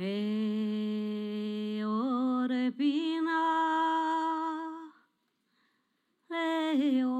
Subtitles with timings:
[0.00, 3.36] Hey, Orepina,
[6.30, 7.19] Leo.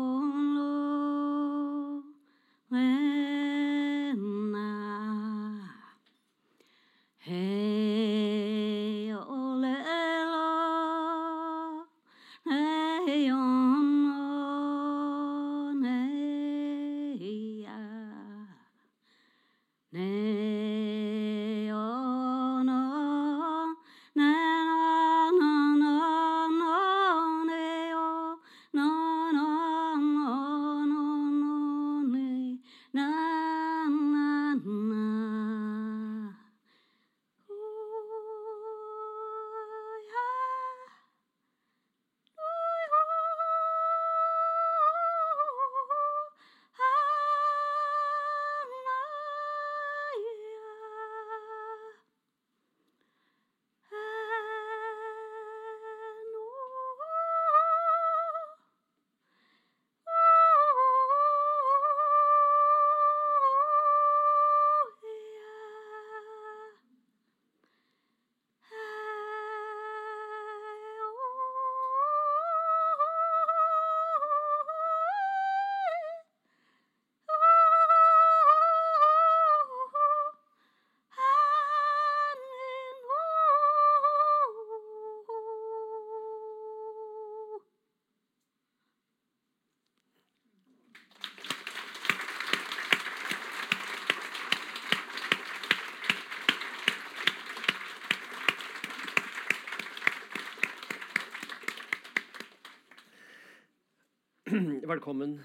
[104.91, 105.36] Velkommen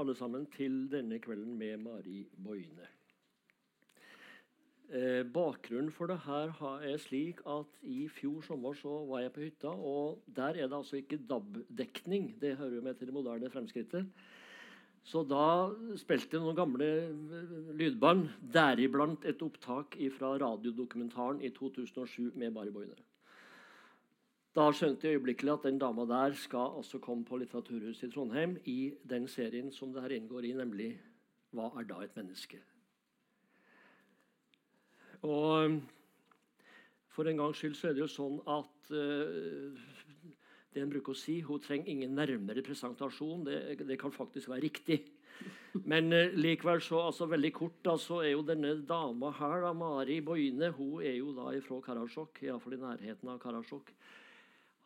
[0.00, 2.86] alle sammen til denne kvelden med Mari Boine.
[4.88, 9.42] Eh, bakgrunnen for det her er slik at i fjor sommer så var jeg på
[9.42, 12.30] hytta, og der er det altså ikke DAB-dekning.
[12.40, 14.08] Det hører jo med til det moderne fremskrittet.
[15.04, 15.66] Så da
[16.00, 22.96] spilte noen gamle eh, lydbånd, deriblant et opptak fra radiodokumentaren i 2007 med Mari Boine.
[24.56, 28.54] Da skjønte jeg øyeblikkelig at den dama der skal også komme på Litteraturhuset i Trondheim
[28.64, 30.96] i den serien som det her inngår i, nemlig
[31.52, 32.62] 'Hva er da et menneske?'
[35.22, 35.82] Og
[37.08, 39.76] For en gangs skyld så er det jo sånn at uh,
[40.72, 43.44] det en bruker å si Hun trenger ingen nærmere presentasjon.
[43.44, 45.02] Det, det kan faktisk være riktig.
[45.84, 49.72] Men uh, likevel så altså veldig kort da, så er jo denne dama her, da,
[49.72, 53.92] Mari Boine, hun er jo da fra Karasjok, iallfall i nærheten av Karasjok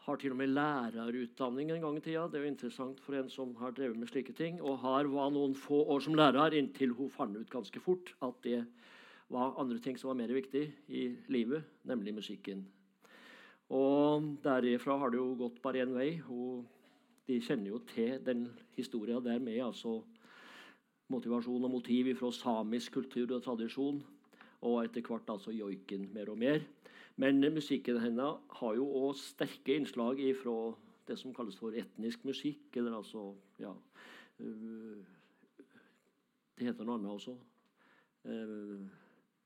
[0.07, 2.25] har til og med lærerutdanning en gang i tida.
[2.29, 4.61] Det er jo interessant for en som har drevet med slike ting.
[4.65, 8.41] Og har var noen få år som lærer inntil hun fant ut ganske fort at
[8.47, 8.63] det
[9.31, 12.65] var andre ting som var mer viktig i livet, nemlig musikken.
[13.71, 16.17] Og derifra har det jo gått bare én vei.
[16.27, 16.65] Hun,
[17.29, 20.01] de kjenner jo til den historia der med altså
[21.11, 24.01] motivasjon og motiv fra samisk kultur og tradisjon.
[24.67, 26.65] Og etter hvert altså joiken mer og mer.
[27.21, 30.57] Men musikken hennes har jo òg sterke innslag fra
[31.09, 32.71] det som kalles for etnisk musikk.
[32.77, 33.75] Eller altså ja,
[34.41, 35.05] øh,
[36.57, 37.37] Det heter noe annet også.
[38.25, 38.85] Uh,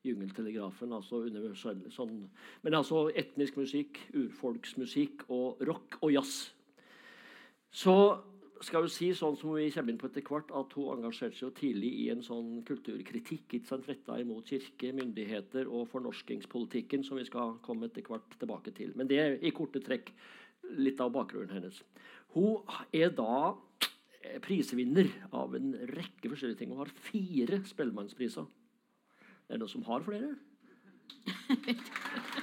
[0.05, 0.93] Jungeltelegrafen.
[0.93, 2.25] altså universell sånn.
[2.63, 6.51] Men altså etnisk musikk, urfolksmusikk og rock og jazz.
[7.71, 7.95] Så
[8.63, 11.49] skal jo si sånn som vi kommer inn på etter hvert, at hun engasjerte seg
[11.49, 17.19] jo tidlig i en sånn kulturkritikk ikke sant, retta imot kirke, myndigheter og fornorskingspolitikken, som
[17.19, 18.95] vi skal komme etter hvert tilbake til.
[18.99, 20.13] Men det er i korte trekk
[20.79, 21.83] litt av bakgrunnen hennes.
[22.35, 22.63] Hun
[22.95, 23.55] er da
[24.45, 26.73] prisvinner av en rekke forskjellige ting.
[26.73, 28.47] Hun har fire Spellemannspriser.
[29.49, 30.35] Er det noen som har flere?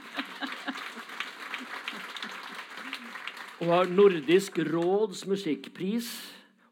[3.62, 6.08] Hun har Nordisk råds musikkpris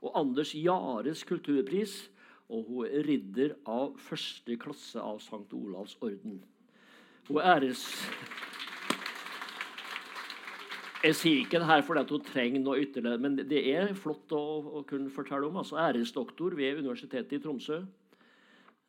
[0.02, 2.08] og Anders Jares kulturpris.
[2.50, 5.44] Og hun er ridder av første klasse av St.
[5.54, 6.40] Olavs orden.
[7.28, 7.84] Hun æres...
[11.04, 14.42] Jeg sier ikke det her fordi hun trenger noe ytterligere, men det er flott å,
[14.82, 15.62] å kunne fortelle om.
[15.62, 17.84] altså Æresdoktor ved Universitetet i Tromsø.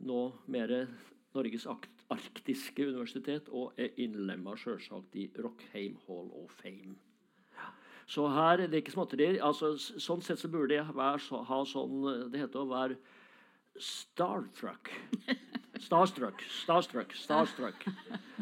[0.08, 0.72] Nå mer
[1.36, 6.96] Norges arktiske universitet, og er innlemma selvsagt i Rockheim Hall of Fame.
[8.10, 9.38] Så her det er ikke småtterier.
[9.46, 12.02] Altså, sånn sett så burde jeg være, ha sånn
[12.32, 12.98] Det heter å være
[13.80, 14.90] starstruck.
[15.80, 17.86] Starstruck, starstruck, starstruck.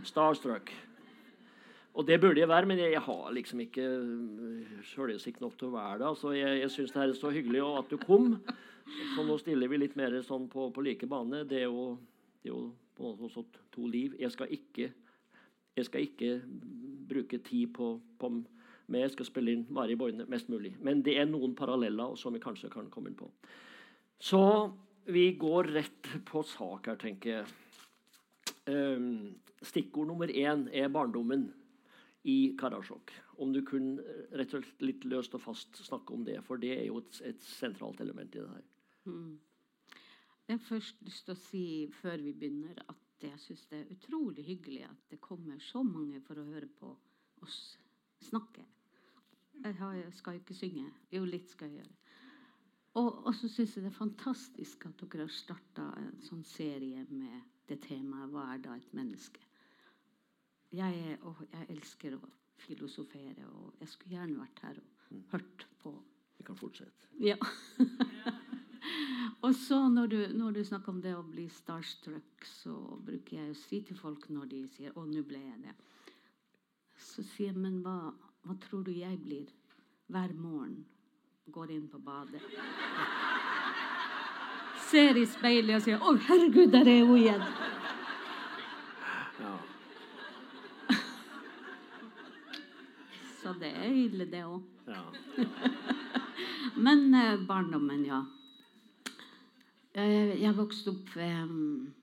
[0.09, 0.73] starstruck.
[1.99, 3.85] Og det burde jeg være, men jeg, jeg har liksom ikke
[4.87, 6.09] sjølinnsikt nok til å være det.
[6.09, 8.37] Altså, jeg jeg syns det her er så hyggelig og at du kom.
[9.15, 11.44] Så nå stiller vi litt mer sånn på, på like bane.
[11.49, 11.91] Det er jo,
[12.41, 12.62] det er jo
[12.97, 13.44] på en måte også
[13.75, 14.17] to liv.
[14.19, 14.93] Jeg skal ikke
[15.79, 16.41] Jeg skal ikke
[17.09, 18.31] bruke tid på, på
[18.96, 20.73] jeg skal spille inn Mari Boine mest mulig.
[20.81, 23.29] Men det er noen paralleller som vi kanskje kan komme inn på.
[24.19, 24.40] Så
[25.12, 27.46] vi går rett på sak her, tenker jeg.
[28.69, 31.49] Um, stikkord nummer én er barndommen
[32.29, 33.12] i Karasjok.
[33.38, 34.02] Om du kunne
[34.37, 37.20] rett og slett litt løst og fast snakke om det, for det er jo et,
[37.29, 38.64] et sentralt element i det her.
[39.08, 39.37] Mm.
[40.49, 41.67] Jeg har først lyst til å si
[42.00, 46.20] før vi begynner, at jeg syns det er utrolig hyggelig at det kommer så mange
[46.25, 46.93] for å høre på
[47.44, 47.61] oss
[48.29, 48.64] snakke.
[49.64, 50.90] Jeg, skal ikke synge.
[51.12, 51.94] Jo, litt skal jeg gjøre.
[52.99, 57.05] Og, og så syns jeg det er fantastisk at dere har starta en sånn serie
[57.10, 59.44] med det temaet 'Hva er da et menneske?'
[60.72, 62.20] Jeg, og jeg elsker å
[62.60, 65.22] filosofere, og jeg skulle gjerne vært her og mm.
[65.31, 65.93] hørt på.
[66.37, 67.08] Vi kan fortsette.
[67.20, 67.37] Ja.
[69.44, 73.55] og så når du, når du, snakker om det å bli starstruck, så bruker jeg
[73.55, 75.76] å si til folk når de sier 'Å, nå ble jeg det',
[76.99, 78.12] så sier jeg 'Men hva,
[78.48, 79.48] hva tror du jeg blir
[80.08, 80.86] hver morgen?'
[81.52, 82.42] Går inn på badet.
[84.90, 87.44] Ser i speilet og sier 'Å, herregud, der er hun igjen'.
[93.42, 94.64] Så det er ille, det òg.
[94.88, 95.04] Ja.
[96.84, 98.18] Men eh, barndommen, ja.
[99.94, 101.94] Jeg, jeg vokste opp ved um,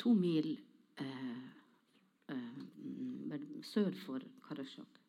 [0.00, 0.48] to mil
[1.04, 1.34] eh,
[2.32, 5.00] eh, sør for Karasjok.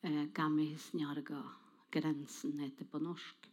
[0.00, 1.42] Eh, Gammehisnjarga.
[1.90, 3.48] Grensen heter på norsk.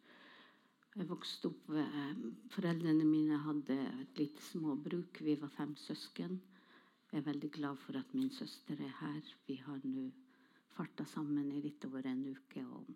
[0.94, 2.20] Jeg vokste opp eh,
[2.54, 5.22] Foreldrene mine hadde et lite småbruk.
[5.26, 6.38] Vi var fem søsken.
[7.10, 9.34] Jeg er veldig glad for at min søster er her.
[9.48, 10.06] Vi har nå
[10.78, 12.94] farta sammen i litt over en uke og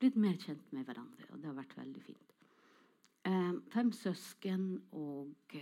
[0.00, 1.30] blitt mer kjent med hverandre.
[1.30, 2.36] Og det har vært veldig fint.
[3.30, 5.58] Eh, fem søsken, og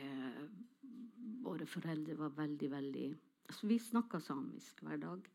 [1.45, 3.09] våre foreldre var veldig, veldig
[3.49, 5.29] altså Vi snakka samisk hver dag.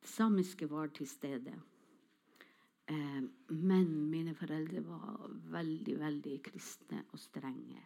[0.00, 1.54] Det samiske var til stede.
[2.86, 7.80] Eh, men mine foreldre var veldig, veldig kristne og strenge.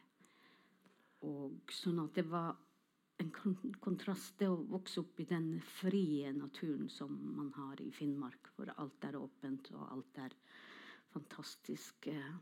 [1.27, 2.57] Og sånn at det var
[3.19, 3.31] en
[3.83, 8.71] kontrast det å vokse opp i den frie naturen som man har i Finnmark, hvor
[8.77, 10.37] alt er åpent og alt er
[11.15, 12.07] fantastisk.
[12.07, 12.37] Eh,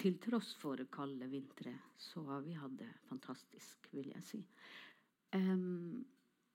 [0.00, 4.38] til tross for kalde vintre, så vi hatt det fantastisk, vil jeg si.
[5.34, 6.04] Um,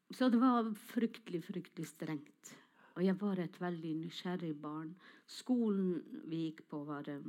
[0.09, 2.55] så det var fryktelig, fryktelig strengt.
[2.95, 4.95] Og jeg var et veldig nysgjerrig barn.
[5.27, 7.23] Skolen vi gikk på, var uh,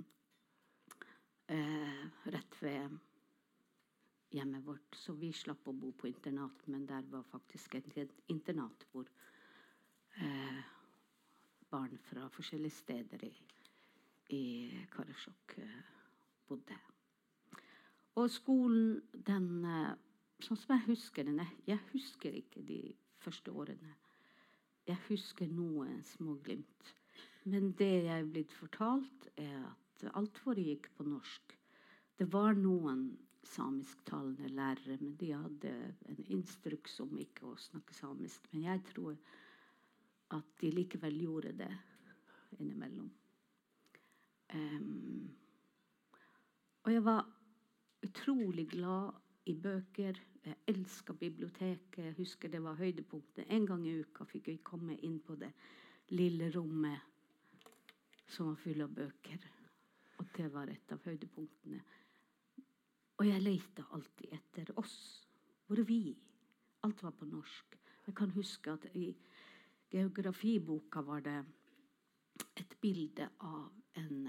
[2.34, 2.98] rett ved
[4.37, 6.66] hjemmet vårt, så vi slapp å bo på internat.
[6.70, 9.06] Men der var faktisk et internat hvor
[10.20, 10.60] uh,
[11.70, 13.34] barn fra forskjellige steder i,
[14.34, 14.44] i
[14.93, 15.81] Karasjok uh,
[16.46, 16.78] bodde.
[18.16, 19.64] Og skolen, den
[20.44, 22.81] Sånn som jeg husker den Jeg husker ikke de
[23.25, 23.94] første årene.
[24.87, 26.93] Jeg husker noe småglimt.
[27.47, 31.55] Men det jeg er blitt fortalt, er at alt foregikk på norsk.
[32.19, 33.09] Det var noen
[33.47, 35.73] samisktalende lærere, men de hadde
[36.11, 38.49] en instruks om ikke å snakke samisk.
[38.53, 39.19] Men jeg tror
[40.37, 41.73] at de likevel gjorde det
[42.59, 43.11] innimellom.
[44.55, 45.31] Um,
[46.87, 47.25] og jeg var
[48.06, 49.15] utrolig glad
[49.46, 50.19] i bøker.
[50.46, 52.05] Jeg elska biblioteket.
[52.05, 53.46] Jeg husker det var høydepunktet.
[53.48, 55.53] En gang i uka fikk vi komme inn på det
[56.15, 57.15] lille rommet
[58.31, 59.46] som var full av bøker.
[60.19, 61.81] Og det var et av høydepunktene.
[63.17, 64.96] Og jeg leita alltid etter oss.
[65.67, 66.17] Hvor er vi?
[66.86, 67.79] Alt var på norsk.
[68.06, 69.08] Jeg kan huske at i
[69.91, 71.38] geografiboka var det
[72.60, 74.29] et bilde av en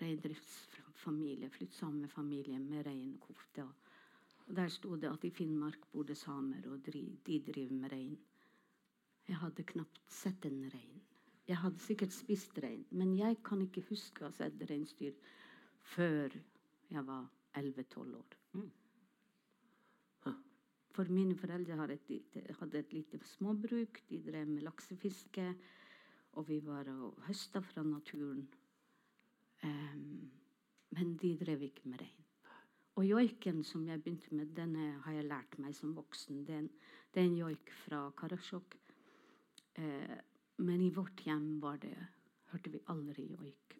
[0.00, 3.66] reindriftsfamilie, flyttsamefamilie med reinkofte.
[4.46, 8.18] Og der sto det at i Finnmark bor det samer, og de driver med rein.
[9.28, 11.02] Jeg hadde knapt sett en rein.
[11.46, 15.14] Jeg hadde sikkert spist rein, men jeg kan ikke huske å ha sett reinsdyr
[15.94, 16.34] før
[16.90, 18.36] jeg var 11-12 år.
[18.52, 18.70] Mm.
[20.96, 24.00] For mine foreldre hadde et lite småbruk.
[24.08, 25.44] De drev med laksefiske.
[26.40, 28.46] Og vi var og høsta fra naturen.
[29.64, 30.30] Um,
[30.96, 32.26] men de drev ikke med rein.
[32.96, 36.44] Og joiken som jeg begynte med, den har jeg lært meg som voksen.
[36.46, 38.76] Det er en, joik fra Karasjok.
[39.78, 40.16] Uh,
[40.64, 41.96] men i vårt hjem var det,
[42.52, 43.76] hørte vi aldri joik.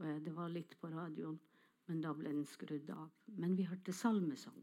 [0.00, 1.38] Uh, det var litt på radioen
[1.86, 3.10] men da ble den skrudd av.
[3.38, 4.58] Men vi hørte salmesang.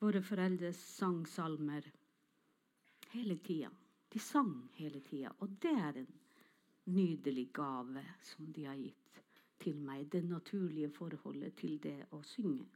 [0.00, 1.86] Våre foreldre sang salmer
[3.14, 3.70] hele tida.
[4.10, 5.32] De sang hele tida.
[5.38, 6.10] Og det er en
[6.90, 9.22] nydelig gave som de har gitt
[9.60, 10.08] til meg.
[10.12, 12.66] Det naturlige forholdet til det å synge.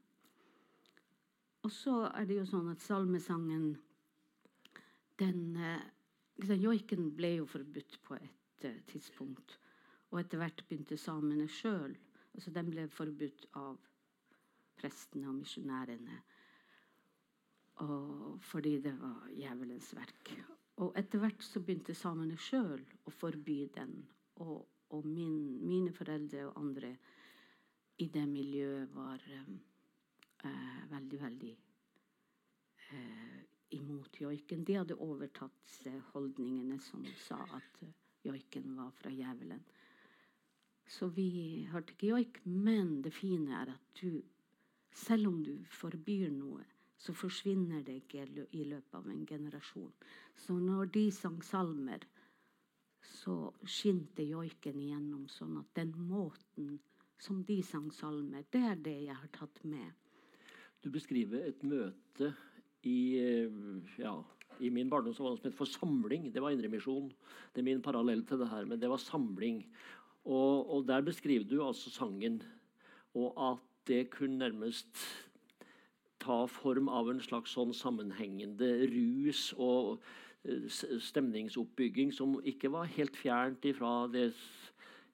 [1.64, 3.70] og så er det jo sånn at salmesangen
[5.18, 5.84] den eh,
[6.60, 9.58] Joiken ble jo forbudt på et uh, tidspunkt.
[10.10, 11.94] Og etter hvert begynte samene sjøl.
[12.34, 13.78] Altså, den ble forbudt av
[14.74, 16.22] prestene og misjonærene.
[18.40, 20.30] fordi det var djevelens verk.
[20.76, 23.96] Og etter hvert så begynte samene sjøl å forby den.
[24.42, 25.36] Og, og min,
[25.66, 26.94] mine foreldre og andre
[27.98, 29.58] i det miljøet var um,
[30.44, 31.52] uh, veldig, veldig
[32.90, 33.42] eh,
[33.78, 34.64] imot joiken.
[34.64, 37.84] De hadde overtatt holdningene som sa at
[38.26, 39.62] joiken var fra djevelen.
[40.86, 42.40] Så vi hørte ikke joik.
[42.44, 44.22] Men det fine er at du,
[44.92, 46.64] selv om du forbyr noe,
[46.98, 49.92] så forsvinner det ikke i løpet av en generasjon.
[50.36, 52.04] Så når de sang salmer,
[53.04, 53.36] så
[53.68, 56.78] skinte joiken igjennom sånn at den måten
[57.20, 59.92] som de sang salmer, det er det jeg har tatt med.
[60.84, 62.34] Du beskriver et møte
[62.84, 63.16] i,
[63.96, 64.14] ja,
[64.60, 66.28] i min barndom var noe som het for samling.
[66.32, 67.08] Det var Indremisjon.
[67.54, 69.62] Det er min parallell til det her, men det var samling.
[70.24, 72.42] Og, og der beskriver du altså sangen,
[73.16, 75.00] og at det kunne nærmest
[76.24, 80.12] ta form av en slags sånn sammenhengende rus og eh,
[80.44, 84.30] stemningsoppbygging som ikke var helt fjernt ifra det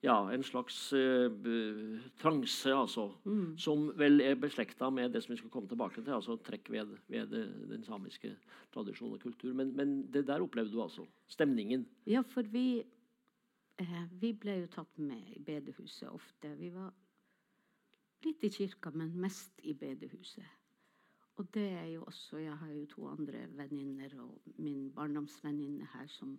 [0.01, 3.11] ja, en slags uh, transe, altså.
[3.25, 3.59] Mm.
[3.61, 6.95] Som vel er beslekta med det som vi skal komme tilbake til, altså trekk ved,
[7.13, 7.35] ved
[7.69, 8.33] den samiske
[8.73, 9.53] tradisjon og kultur.
[9.55, 11.05] Men, men, det der opplevde du altså?
[11.29, 11.85] Stemningen?
[12.09, 12.81] Ja, for vi,
[13.79, 16.55] eh, vi ble jo tatt med i bedehuset ofte.
[16.57, 16.95] Vi var
[18.25, 20.49] litt i kirka, men mest i bedehuset.
[21.41, 26.07] Og det er jo også Jeg har jo to andre venninner og min barndomsvenninne her
[26.13, 26.39] som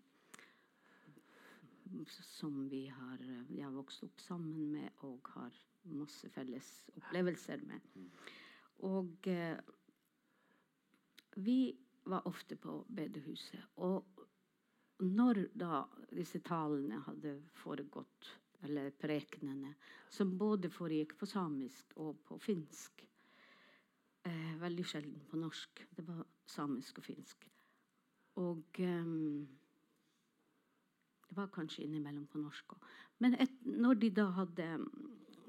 [2.12, 3.17] som vi har,
[3.50, 5.58] jeg har vokst opp sammen med og har
[5.91, 7.81] masse felles opplevelser med.
[8.88, 9.58] Og eh,
[11.36, 13.60] vi var ofte på bedehuset.
[13.75, 14.08] Og
[15.03, 18.31] når da disse talene hadde foregått,
[18.63, 19.74] eller prekenene,
[20.10, 23.03] som både foregikk på samisk og på finsk,
[24.23, 25.81] Eh, veldig sjelden på norsk.
[25.89, 27.47] Det var samisk og finsk.
[28.41, 29.15] Og eh,
[31.29, 32.85] det var kanskje innimellom på norsk òg.
[33.23, 34.67] Men et, når, de hadde,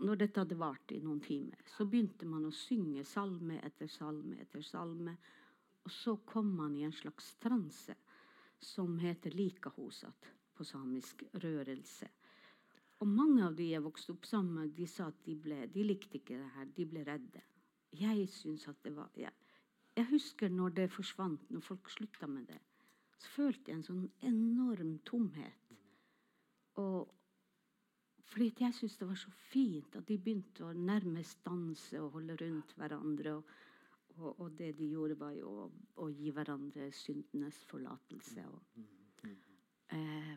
[0.01, 4.41] når dette hadde vart i noen timer, så begynte man å synge salme etter salme
[4.41, 5.17] etter salme.
[5.83, 7.97] Og så kom man i en slags transe
[8.63, 12.09] som heter likahosat på samisk rørelse.
[13.03, 15.85] Og mange av de jeg vokste opp sammen med, de sa at de, ble, de
[15.85, 16.69] likte ikke det her.
[16.77, 17.43] De ble redde
[17.93, 19.33] jeg syns at det var jeg,
[19.97, 22.61] jeg, husker når det forsvant, når folk slutta med det.
[23.19, 25.75] Så følte jeg en sånn enorm tomhet.
[26.81, 27.11] Og
[28.33, 32.37] fordi jeg syntes det var så fint at de begynte å nærmest danse og holde
[32.41, 33.35] rundt hverandre.
[33.37, 33.51] Og,
[34.17, 35.67] og, og det de gjorde, var jo å,
[36.01, 38.47] å gi hverandre syndenes forlatelse.
[38.49, 38.87] Og,
[39.93, 40.33] eh,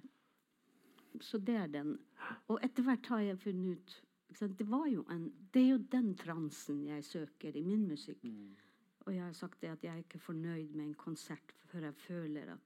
[1.24, 1.96] så det er den.
[2.52, 3.96] Og etter hvert har jeg funnet ut
[4.30, 4.68] det,
[5.12, 8.24] en, det, er jo den transen jeg søker i min musikk.
[8.24, 8.56] Mm.
[9.06, 11.96] Og jeg har sagt det at jeg er ikke fornøyd med en konsert før jeg
[11.96, 12.60] føler at,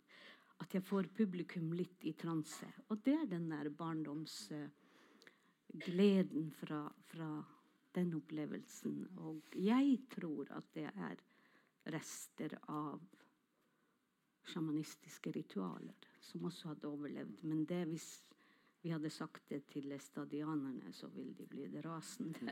[0.63, 2.65] at jeg får publikum litt i transe.
[2.89, 7.43] Og det er den der barndomsgleden uh, fra, fra
[7.95, 9.07] den opplevelsen.
[9.17, 11.15] Og jeg tror at det er
[11.91, 12.99] rester av
[14.49, 17.43] sjamanistiske ritualer som også hadde overlevd.
[17.43, 18.09] Men det hvis
[18.89, 22.49] vi hadde sagt det til læstadianerne, så ville de bli rasende.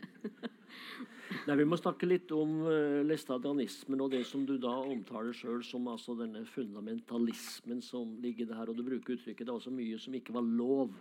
[1.47, 5.63] Nei, vi må snakke litt om uh, læstadianismen og det som du da omtaler sjøl
[5.65, 8.69] som altså denne fundamentalismen som ligger der.
[8.69, 10.93] Og du bruker uttrykket det var så mye som ikke var lov.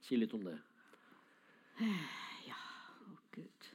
[0.00, 0.56] Si litt om det.
[2.48, 2.56] Ja,
[3.04, 3.68] å oh, gud.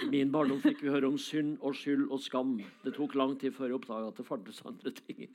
[0.00, 2.54] I min barndom fikk vi høre om synd og skyld og skam.
[2.84, 5.26] Det tok lang tid før jeg oppdaga at det fantes andre ting.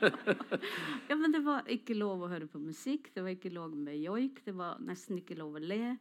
[1.10, 4.00] ja, men det var ikke lov å høre på musikk, det var ikke lov med
[4.00, 5.96] joik, det var nesten ikke lov å le.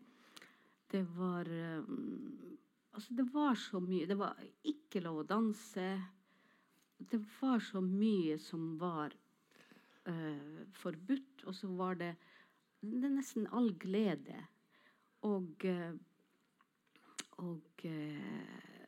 [0.89, 1.49] Det var
[1.85, 2.57] um,
[2.99, 4.07] Altså, det var så mye.
[4.09, 5.87] Det var ikke lov å danse.
[6.97, 9.13] Det var så mye som var
[10.09, 12.09] uh, forbudt, og så var det,
[12.81, 14.41] det nesten all glede.
[15.29, 15.93] Og uh,
[17.39, 18.79] og eh,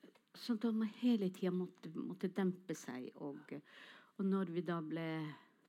[0.50, 3.10] at man hele tida måtte, måtte, dempe seg.
[3.22, 3.54] Og,
[4.18, 5.08] og, når vi da ble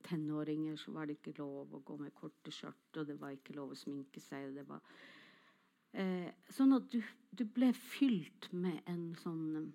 [0.06, 3.56] tenåringer, så var det ikke lov å gå med korte skjørt, og det var ikke
[3.58, 4.56] lov å sminke seg.
[4.68, 4.80] Var,
[5.92, 6.98] eh, sånn at du,
[7.30, 9.72] du, ble fylt med en sånn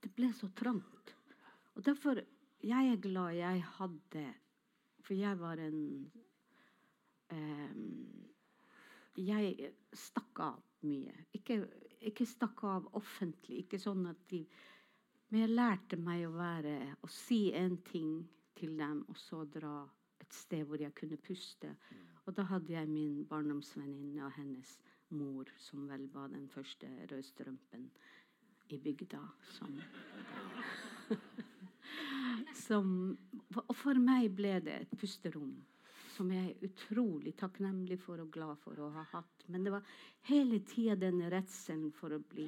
[0.00, 1.14] Det ble så trangt.
[1.76, 2.22] Og derfor
[2.64, 4.22] jeg er glad jeg hadde
[5.04, 5.80] For jeg var en
[7.32, 7.76] eh,
[9.16, 10.58] Jeg stakk av
[10.88, 11.12] mye.
[11.36, 11.60] Ikke
[12.00, 13.64] ikke stakk av offentlig.
[13.64, 14.44] ikke sånn at de,
[15.30, 18.26] Men jeg lærte meg å være å si en ting
[18.58, 19.84] til dem, og så dra
[20.20, 21.70] et sted hvor jeg kunne puste.
[22.26, 24.78] Og da hadde jeg min barndomsvenninne og hennes
[25.14, 27.86] mor, som vel var den første rødstrømpen
[28.70, 29.22] i bygda.
[29.54, 29.78] Som,
[32.66, 32.92] som,
[33.54, 35.54] og for meg ble det et pusterom
[36.20, 39.46] som jeg er utrolig takknemlig for og glad for å ha hatt.
[39.48, 39.86] Men det var
[40.28, 42.44] hele tida denne redselen for å bli,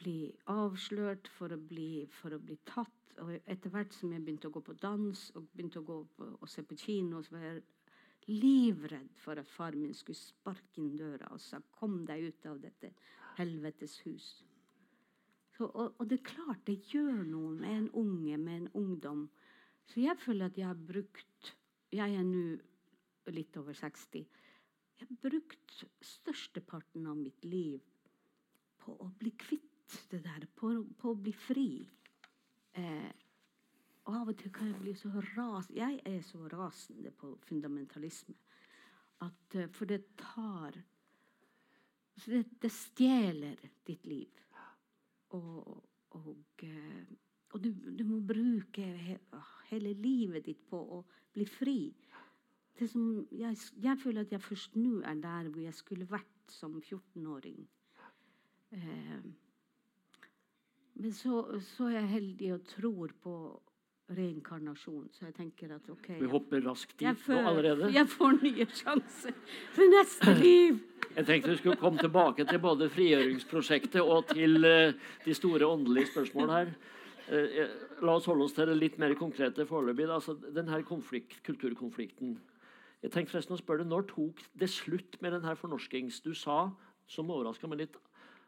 [0.00, 0.18] bli
[0.50, 3.14] avslørt, for å bli, for å bli tatt.
[3.22, 6.32] Og etter hvert som jeg begynte å gå på dans og begynte å gå på,
[6.34, 7.62] og se på kino, så var jeg
[8.32, 12.58] livredd for at far min skulle sparke inn døra og sa 'kom deg ut av
[12.60, 12.90] dette
[13.38, 14.42] helvetes hus'.
[15.54, 19.28] Så, og, og, det er klart det gjør noe med en unge, med en ungdom.
[19.86, 21.54] Så jeg føler at jeg har brukt
[21.94, 24.24] Jeg er nå litt over 60.
[24.98, 27.82] Jeg har brukt størsteparten av mitt liv
[28.82, 31.68] på å bli kvitt det der, på, på å bli fri.
[32.74, 33.12] Eh,
[34.04, 38.34] og av og til kan jeg bli så ras Jeg er så rasende på fundamentalisme
[39.24, 40.76] at uh, For det tar
[42.26, 44.42] det, det, stjeler ditt liv.
[45.34, 45.80] Og,
[46.14, 47.14] og, uh,
[47.54, 49.16] og du, du, må bruke he,
[49.70, 51.78] hele livet ditt på å bli fri.
[52.74, 52.90] Jeg,
[53.30, 57.60] jeg, føler at jeg først nå er der hvor jeg skulle vært som 14-åring.
[58.74, 59.20] Eh,
[60.94, 63.36] men så, så, er jeg heldig og tror på
[64.14, 65.06] reinkarnasjon.
[65.14, 67.92] Så jeg tenker at ok Vi hopper raskt dit nå allerede.
[67.94, 69.38] Jeg får nye sjanser
[69.76, 70.82] for neste liv.
[71.14, 76.10] Jeg tenkte vi skulle komme tilbake til både frigjøringsprosjektet og til uh, de store åndelige
[76.10, 76.74] spørsmålene her.
[77.30, 77.68] Uh,
[78.04, 80.08] la oss holde oss til det litt mer konkrete foreløpig.
[80.12, 82.38] Altså, denne konflikt, kulturkonflikten.
[83.04, 86.22] Jeg tenkte forresten å spørre deg, Når tok det slutt med denne fornorskings?
[86.24, 86.70] Du sa,
[87.06, 87.98] som overraska meg litt,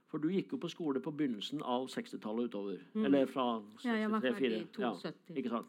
[0.08, 2.80] for du gikk jo på skole på begynnelsen av 60-tallet utover.
[2.94, 3.06] Mm.
[3.08, 3.46] Eller fra
[3.82, 3.88] 63-4.
[3.88, 5.50] Ja, jeg var ferdig i 72.
[5.50, 5.62] Ja.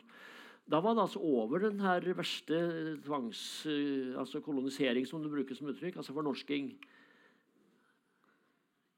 [0.68, 2.58] Da var det altså over den her verste
[3.06, 3.42] tvangs...
[3.72, 6.00] Eh, altså kolonisering, som du bruker som uttrykk.
[6.00, 6.74] Altså fornorsking.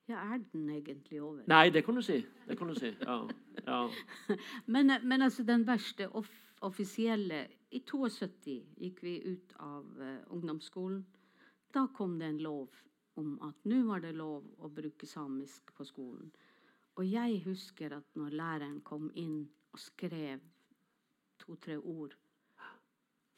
[0.10, 1.44] Ja, er den egentlig over?
[1.48, 2.26] Nei, det kan du si.
[2.48, 2.90] Det kan du si.
[3.02, 3.18] Ja.
[3.68, 3.82] ja.
[4.74, 11.06] men, men, altså, den verste off offisielle I 72 gikk vi ut av uh, ungdomsskolen.
[11.72, 12.74] Da kom det en lov
[13.16, 16.32] om at nå var det lov å bruke samisk på skolen.
[16.98, 20.42] Og jeg husker at når læreren kom inn og skrev
[21.40, 22.18] to-tre ord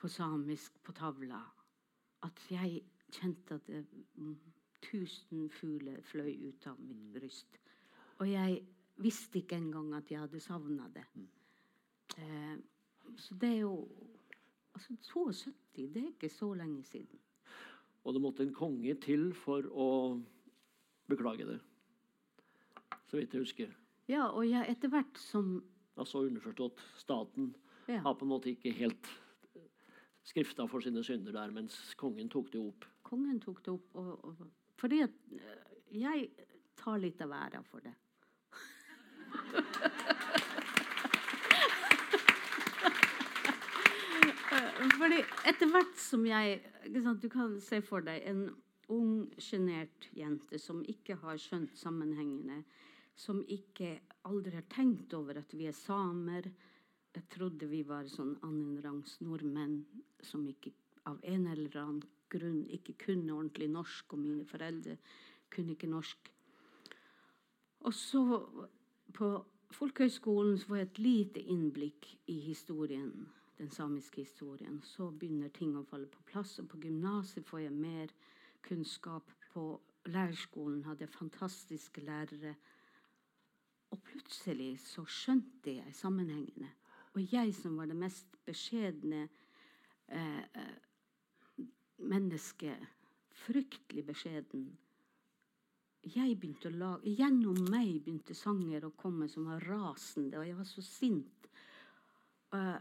[0.02, 1.44] på samisk på tavla,
[2.26, 2.82] at jeg
[3.14, 3.84] kjente at det,
[4.16, 4.51] mm,
[4.86, 7.60] tusen fugler fløy ut av mitt bryst.
[8.20, 8.62] Og jeg
[9.02, 11.06] visste ikke engang at jeg hadde savna det.
[11.16, 11.28] Mm.
[12.18, 12.58] Eh,
[13.18, 13.76] så det er jo
[14.72, 17.20] Altså 72, det er ikke så lenge siden.
[18.04, 19.88] Og det måtte en konge til for å
[21.12, 21.58] beklage det.
[23.12, 23.74] Så vidt jeg husker.
[24.08, 25.58] Ja, og jeg, etter hvert som
[26.00, 27.50] Altså underforstått staten
[27.92, 28.00] ja.
[28.00, 29.10] har på en måte ikke helt
[30.24, 32.86] skrifta for sine synder der, mens kongen tok det opp.
[33.04, 34.46] Kongen tok det opp, og, og,
[34.82, 35.10] fordi eh,
[36.02, 36.30] jeg
[36.82, 37.94] tar litt av æra for det.
[45.02, 46.60] Fordi etter hvert som jeg
[46.92, 48.44] Du kan se for deg en
[48.92, 52.58] ung, sjenert jente som ikke har skjønt sammenhengene,
[53.16, 53.94] som ikke
[54.28, 56.50] aldri har tenkt over at vi er samer.
[57.16, 59.86] Jeg trodde vi var sånn annenrangs nordmenn
[60.28, 60.74] som ikke
[61.08, 64.98] av en eller annen grunn ikke kunne ordentlig norsk, og mine foreldre
[65.52, 66.32] kunne ikke norsk.
[67.82, 68.24] Og så
[69.14, 69.34] på
[69.72, 73.14] Folkehøgskolen får jeg et lite innblikk i historien
[73.62, 74.82] den samiske historien.
[74.84, 76.58] Så begynner ting å falle på plass.
[76.60, 78.14] Og på gymnaset får jeg mer
[78.66, 79.32] kunnskap.
[79.54, 79.66] På
[80.10, 82.56] lærerskolen hadde jeg fantastiske lærere.
[83.92, 86.72] Og plutselig så skjønte jeg sammenhengene.
[87.14, 89.26] Og jeg som var det mest beskjedne
[90.08, 90.44] eh,
[92.02, 92.88] eh mennesket,
[93.46, 94.72] fryktelig beskjeden
[96.02, 100.58] jeg begynte å lage, Gjennom meg begynte sanger å komme som var rasende, og jeg
[100.58, 101.50] var så sint.
[102.52, 102.80] Uh,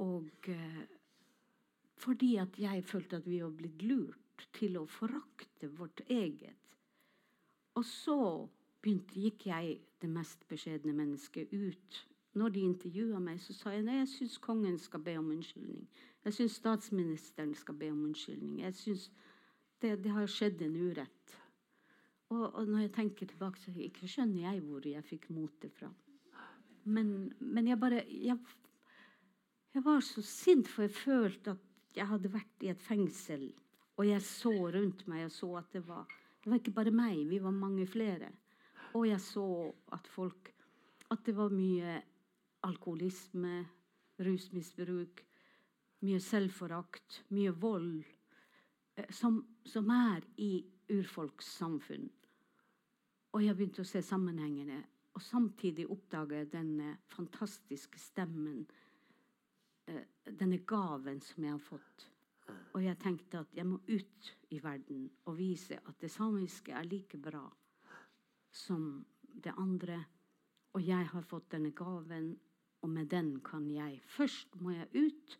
[0.00, 0.82] og eh,
[2.00, 6.56] fordi at jeg følte at vi var blitt lurt til å forakte vårt eget.
[7.76, 8.18] Og så
[8.80, 12.00] begynte, gikk jeg, det mest beskjedne mennesket, ut.
[12.40, 15.84] Når de intervjua meg, så sa jeg nei, jeg syns kongen skal be om unnskyldning.
[16.24, 18.60] Jeg syns statsministeren skal be om unnskyldning.
[18.60, 19.10] Jeg synes
[19.80, 21.36] det, det har skjedd en urett.
[22.30, 25.88] Og, og, når jeg tenker tilbake, så ikke skjønner jeg hvor jeg fikk motet fra.
[26.84, 28.38] Men, men jeg bare jeg
[29.70, 33.44] jeg var så sint, for jeg følte at jeg hadde vært i et fengsel.
[34.00, 36.08] Og jeg så rundt meg og så at det var
[36.40, 38.30] Det var ikke bare meg, vi var mange flere.
[38.94, 40.54] Og jeg så at folk
[41.10, 42.00] At det var mye
[42.62, 43.66] alkoholisme,
[44.18, 45.22] rusmisbruk,
[46.06, 48.04] mye selvforakt, mye vold.
[49.00, 50.52] Eh, som, som er i
[50.90, 52.08] urfolkssamfunn.
[53.30, 54.80] Og jeg begynte å se sammenhengene.
[55.14, 58.64] Og samtidig oppdage denne fantastiske stemmen,
[59.90, 62.06] eh, denne gaven som jeg har fått.
[62.74, 66.88] Og jeg tenkte at jeg må ut i verden og vise at det samiske er
[66.88, 67.44] like bra
[68.50, 70.00] som det andre.
[70.74, 72.32] Og jeg har fått denne gaven,
[72.82, 75.38] og med den kan jeg Først må jeg ut,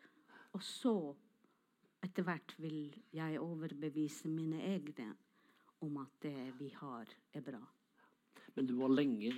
[0.52, 0.94] og så
[2.04, 5.12] etter hvert vil jeg overbevise mine egne
[5.84, 7.60] om at det vi har, er bra.
[8.56, 9.32] Men du var lenge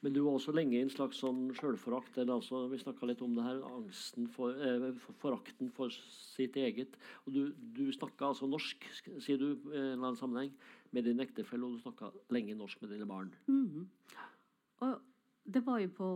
[0.00, 2.16] Men du var også lenge i en slags sånn sjølforakt.
[2.22, 3.58] Altså, vi snakka litt om det her.
[3.68, 6.96] Angsten for, eh, for, Forakten for sitt eget.
[7.26, 7.40] Og du,
[7.76, 8.86] du snakka altså norsk,
[9.20, 10.54] sier du, i en eller annen sammenheng,
[10.90, 13.32] med din ektefelle, og du snakka lenge norsk med dine barn.
[13.46, 13.88] Mm.
[14.86, 15.00] Og
[15.44, 16.10] det var jo på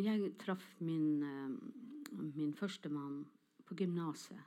[0.00, 3.26] Jeg traff min, eh, min førstemann
[3.66, 4.38] på gymnaset.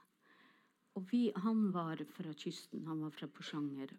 [0.95, 2.85] Og vi, han var fra kysten.
[2.87, 3.91] Han var fra Porsanger.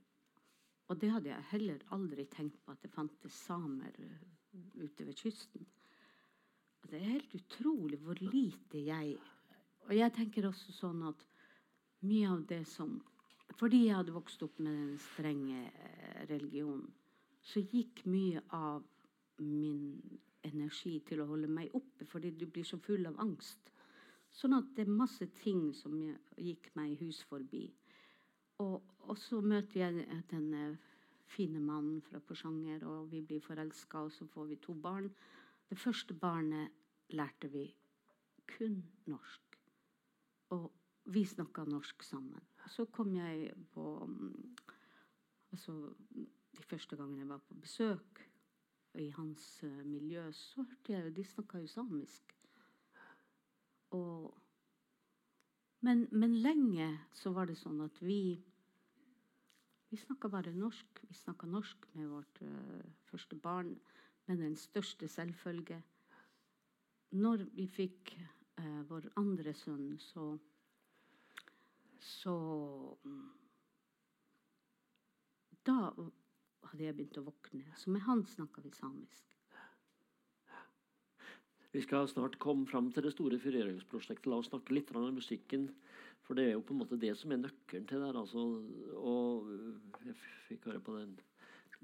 [0.88, 4.26] Og det hadde jeg heller aldri tenkt på, at det fantes samer eh,
[4.82, 5.66] ute ved kysten.
[6.82, 9.16] Og det er helt utrolig hvor lite jeg
[9.84, 11.24] Og jeg tenker også sånn at
[12.08, 12.96] mye av det som
[13.58, 16.88] Fordi jeg hadde vokst opp med den strenge eh, religionen,
[17.44, 18.82] så gikk mye av
[19.44, 20.00] min
[20.44, 23.70] energi til å holde meg oppe, fordi du blir så full av angst.
[24.34, 25.94] Sånn at det er masse ting som
[26.40, 27.68] gikk meg hus forbi.
[28.62, 30.74] Og, og så møter jeg denne
[31.30, 35.10] fine mannen fra Porsanger, og vi blir forelska, og så får vi to barn.
[35.70, 36.74] Det første barnet
[37.14, 37.68] lærte vi
[38.50, 39.60] kun norsk.
[40.54, 40.70] Og
[41.14, 42.42] vi snakka norsk sammen.
[42.70, 43.84] Så kom jeg på
[45.52, 45.94] altså,
[46.56, 48.22] De første gangene jeg var på besøk
[48.94, 52.34] i hans uh, miljø, så hørte jeg jo De snakka jo samisk.
[53.90, 54.34] Og,
[55.80, 58.38] men, men, lenge så var det sånn at vi
[59.90, 61.04] vi snakka bare norsk.
[61.06, 63.76] Vi snakka norsk med vårt uh, første barn
[64.26, 65.82] med den største selvfølge.
[67.14, 68.10] Når vi fikk
[68.58, 70.32] uh, vår andre sønn, så
[72.04, 72.34] Så
[73.02, 73.32] um,
[75.64, 75.76] Da
[76.68, 77.64] hadde jeg begynt å våkne.
[77.80, 79.30] Så med han snakka vi samisk.
[81.74, 84.28] Vi skal snart komme fram til det store frigjøringsprosjektet.
[84.30, 85.70] La oss snakke litt om musikken.
[86.24, 88.12] For det er jo på en måte det som er nøkkelen til det.
[88.20, 88.44] Altså,
[89.00, 89.48] og
[90.04, 90.14] jeg
[90.50, 91.16] fikk høre på den,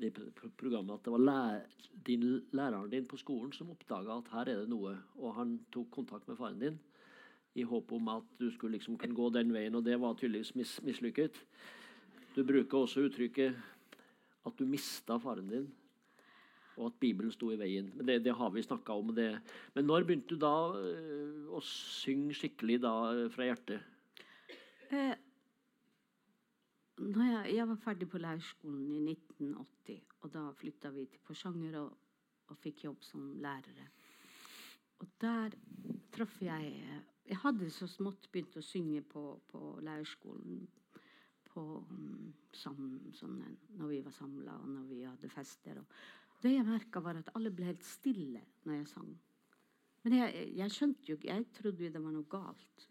[0.00, 0.12] det
[0.60, 1.66] programmet at det var lær,
[2.06, 4.94] din, læreren din på skolen som oppdaga at her er det noe.
[5.18, 6.78] Og han tok kontakt med faren din
[7.58, 9.74] i håp om at du skulle liksom kunne gå den veien.
[9.74, 11.38] Og det var tydeligvis mis, mislykket.
[12.36, 13.58] Du bruker også uttrykket
[14.46, 15.70] at du mista faren din
[16.80, 17.90] og at Bibelen sto i veien.
[18.00, 19.12] Det, det har vi snakka om.
[19.14, 19.28] Det.
[19.74, 22.92] Men når begynte du da uh, å synge skikkelig da,
[23.34, 23.84] fra hjertet?
[24.90, 25.12] Eh,
[27.00, 31.92] jeg, jeg, var ferdig på leirskolen i 1980, og da flytta vi til Porsanger og,
[32.48, 33.86] og, fikk jobb som lærere.
[35.00, 35.54] Og der
[36.12, 36.74] traff jeg
[37.30, 40.64] Jeg hadde så smått begynt å synge på, på leirskolen
[41.50, 42.76] på, um, som,
[43.14, 43.38] sånn,
[43.78, 45.78] når vi var samla, og når vi hadde fester.
[45.80, 45.86] Og,
[46.40, 49.10] det jeg merka, var at alle ble helt stille når jeg sang.
[50.04, 52.86] Men jeg, jeg skjønte jo ikke Jeg trodde jo det var noe galt.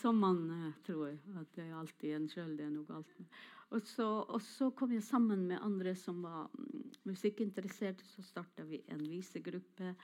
[0.00, 1.12] Som man uh, tror.
[1.40, 3.28] At det er alltid en sjøl det er noe galt med.
[3.74, 8.06] Og så, og så, kom jeg sammen med andre som var um, musikkinteresserte.
[8.06, 9.94] Så starta vi en visegruppe,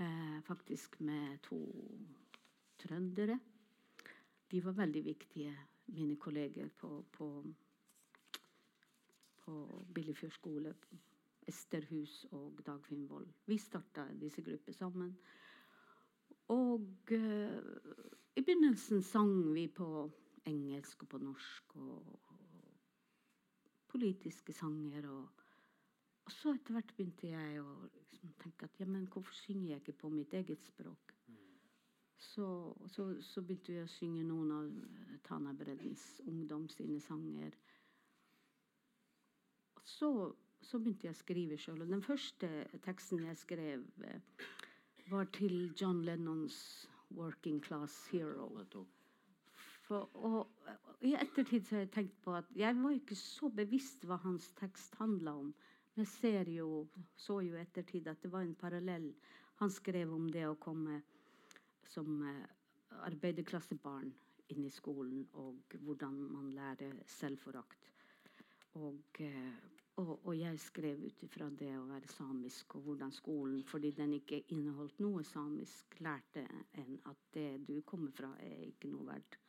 [0.00, 1.60] uh, faktisk med to
[2.80, 3.38] trøndere.
[4.50, 7.28] De var veldig viktige, mine kolleger på, på
[9.50, 10.74] på Billefjord skole,
[11.50, 13.28] Esterhus og Dagfinn Vold.
[13.46, 15.14] Vi starta disse grupper sammen.
[16.54, 17.58] Og eh,
[18.36, 19.88] i begynnelsen sang vi på
[20.46, 22.78] engelsk og på norsk og, og
[23.90, 25.08] politiske sanger.
[25.10, 25.39] Og,
[26.24, 29.82] og, så etter hvert begynte jeg å liksom tenke at ja, men hvorfor synger jeg
[29.82, 31.14] ikke på mitt eget språk?
[32.20, 32.46] Så,
[32.92, 37.56] så, så begynte vi å synge noen av Tanabreddens ungdom sine sanger
[39.90, 40.10] så,
[40.62, 41.82] så, begynte jeg å skrive sjøl.
[41.84, 42.50] Og den første
[42.84, 44.46] teksten jeg skrev, eh,
[45.10, 48.86] var til John Lennons 'Working Class Hero'.
[49.88, 54.04] For, og, og, I ettertid har jeg tenkt på at jeg var ikke så bevisst
[54.06, 55.54] hva hans tekst handla om.
[55.98, 56.86] Jeg ser jo,
[57.18, 59.10] så jo ettertid at det var en parallell.
[59.60, 61.00] Han skrev om det å komme
[61.90, 62.46] som eh,
[63.08, 64.12] arbeiderklassebarn
[64.54, 67.90] inn i skolen, og hvordan man lærer selvforakt.
[68.78, 69.58] Og, eh,
[70.00, 74.14] og, og jeg skrev ut ifra det å være samisk, og hvordan skolen, fordi den
[74.20, 76.46] ikke inneholdt noe samisk, lærte
[76.80, 79.40] en at det du kommer fra, er ikke noe verdt.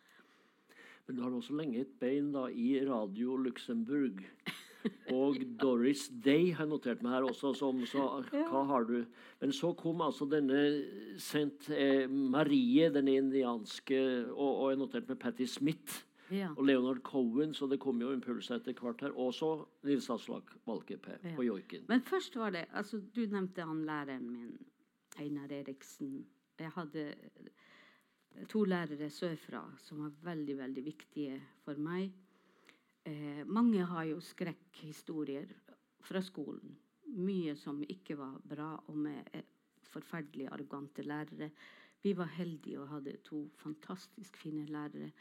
[1.06, 4.25] Men du har også lenge et bein da, i Radio Luxembourg.
[5.13, 7.51] Og Doris Day har jeg notert meg her også.
[7.57, 9.03] Som, så, hva har du?
[9.41, 10.61] Men så kom altså denne
[11.21, 13.99] Saint eh, Marie, den indianske,
[14.31, 16.05] og, og jeg noterte med Patti Smith.
[16.31, 16.53] Ja.
[16.55, 19.11] Og Leonard Cohen, så det kom jo impulser etter hvert her.
[19.19, 19.49] Også
[19.83, 21.35] Nils Aslak Valkeapää Ja.
[21.35, 21.83] på joiken.
[21.89, 24.53] Men først var det altså Du nevnte han læreren min,
[25.19, 26.21] Einar Eriksen.
[26.59, 27.03] Jeg hadde
[28.47, 32.13] to lærere sørfra som var veldig, veldig viktige for meg.
[33.05, 35.49] Eh, mange har jo skrekkhistorier
[36.05, 36.77] fra skolen.
[37.17, 39.43] Mye som ikke var bra, og med eh,
[39.89, 41.49] forferdelig arrogante lærere.
[42.03, 45.11] Vi var heldige og hadde to fantastisk fine lærere.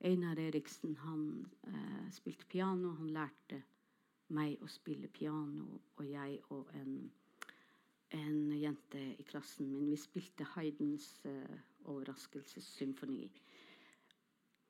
[0.00, 2.90] Einar Eriksen han eh, spilte piano.
[2.98, 3.62] Han lærte
[4.34, 7.10] meg å spille piano, og jeg og en,
[8.18, 9.88] en jente i klassen min.
[9.90, 13.30] Vi spilte Haydns eh, overraskelsessymfoni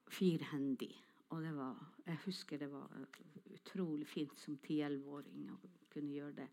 [0.08, 0.94] firhendig.
[1.28, 2.92] Og det var, jeg husker det var
[3.52, 5.58] utrolig fint som 10-11-åring å
[5.92, 6.48] kunne gjøre det.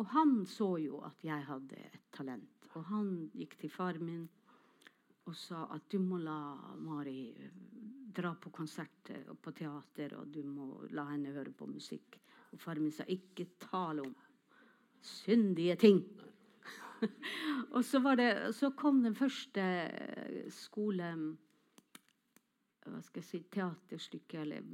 [0.00, 2.70] Og han så jo at jeg hadde et talent.
[2.74, 4.28] Og han gikk til faren min
[5.28, 7.50] og sa at du må la Mari eh,
[8.10, 12.16] dra på konsert og på teater, og du må la henne høre på musikk.
[12.50, 14.14] Og faren min sa ikke tale om
[15.04, 16.00] syndige ting.
[17.74, 19.62] og så, det, så kom den første
[20.50, 21.12] skole
[22.90, 24.66] hva skal jeg si, teaterstykket eller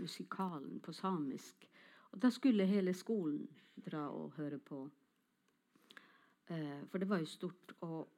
[0.00, 1.68] musikalen på samisk.
[2.12, 3.46] Og da skulle hele skolen
[3.86, 4.84] dra og høre på.
[6.46, 7.74] Eh, for det var jo stort.
[7.80, 8.08] Og,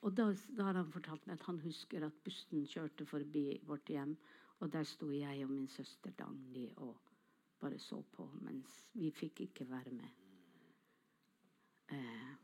[0.00, 3.88] og da, da har han fortalt meg at han husker at bussen kjørte forbi vårt
[3.92, 4.16] hjem,
[4.60, 6.96] og der sto jeg og min søster Dagny og
[7.60, 10.08] bare så på, mens vi fikk ikke være med.
[11.92, 12.34] Eh,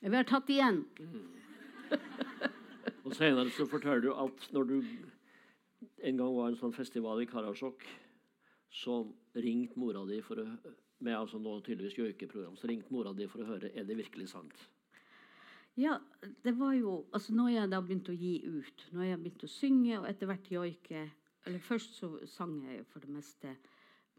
[0.00, 0.82] vi har tatt igjen.
[3.02, 4.76] Og senere så forteller du at når du
[6.06, 7.82] en gang var en sånn festival i Karasjok,
[8.72, 9.02] så
[9.34, 10.46] ringte mora di for å
[11.02, 14.28] med altså nå tydeligvis joikeprogram, så ringte mora di for å høre er det virkelig
[14.30, 14.54] sant.
[15.74, 15.96] Ja,
[16.44, 19.52] det var jo altså Når jeg da begynte å gi ut, når jeg begynte å
[19.52, 21.04] synge og etter hvert joike
[21.46, 23.56] eller Først så sang jeg for det meste.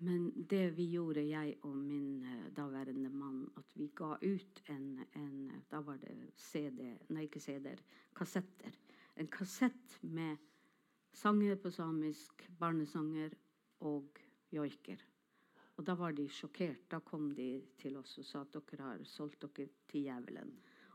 [0.03, 5.05] Men det vi gjorde, jeg og min eh, daværende mann, at vi ga ut en,
[5.15, 7.79] en Da var det CD Nei, ikke CD-er.
[8.15, 8.75] Kassetter.
[9.15, 10.41] En kassett med
[11.13, 13.35] sanger på samisk, barnesanger
[13.85, 14.19] og
[14.51, 14.99] joiker.
[15.77, 16.83] Og da var de sjokkert.
[16.91, 20.51] Da kom de til oss og sa at dere har solgt dere til djevelen.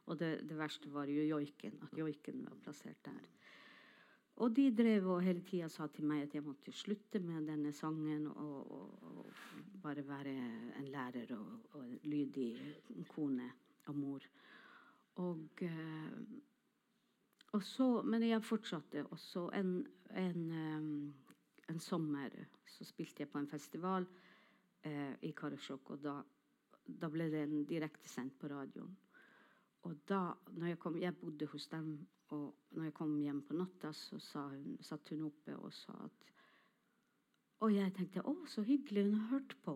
[0.08, 1.80] Og det, det verste var jo joiken.
[1.82, 3.24] At joiken var plassert der.
[4.38, 7.72] Og de drev og hele tida sa til meg at jeg måtte slutte med denne
[7.74, 9.30] sangen og, og, og
[9.82, 10.34] bare være
[10.78, 12.52] en lærer og, og lydig
[13.10, 13.48] kone
[13.90, 14.28] og mor.
[15.18, 16.20] Og, eh,
[17.52, 19.02] og så, men jeg fortsatte.
[19.10, 19.72] Og så en,
[20.14, 22.36] en, eh, en sommer
[22.68, 24.06] så spilte jeg på en festival
[24.86, 26.14] eh, i Karasjok, og da,
[26.86, 28.94] da ble den en direktesendt på radioen.
[29.88, 30.20] Og da
[30.54, 31.96] når jeg, kom, jeg bodde hos dem,
[32.34, 34.18] og når jeg kom hjem på natta, så
[34.52, 36.26] hun, satt hun oppe og sa at
[37.64, 39.72] Og jeg tenkte å, så hyggelig, hun har hørt på.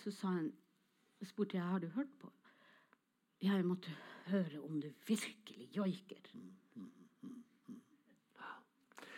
[0.00, 0.46] Så sa hun,
[1.20, 2.30] spurte jeg har du hørt på.
[3.44, 3.92] Jeg måtte
[4.30, 6.30] høre om du virkelig joiker.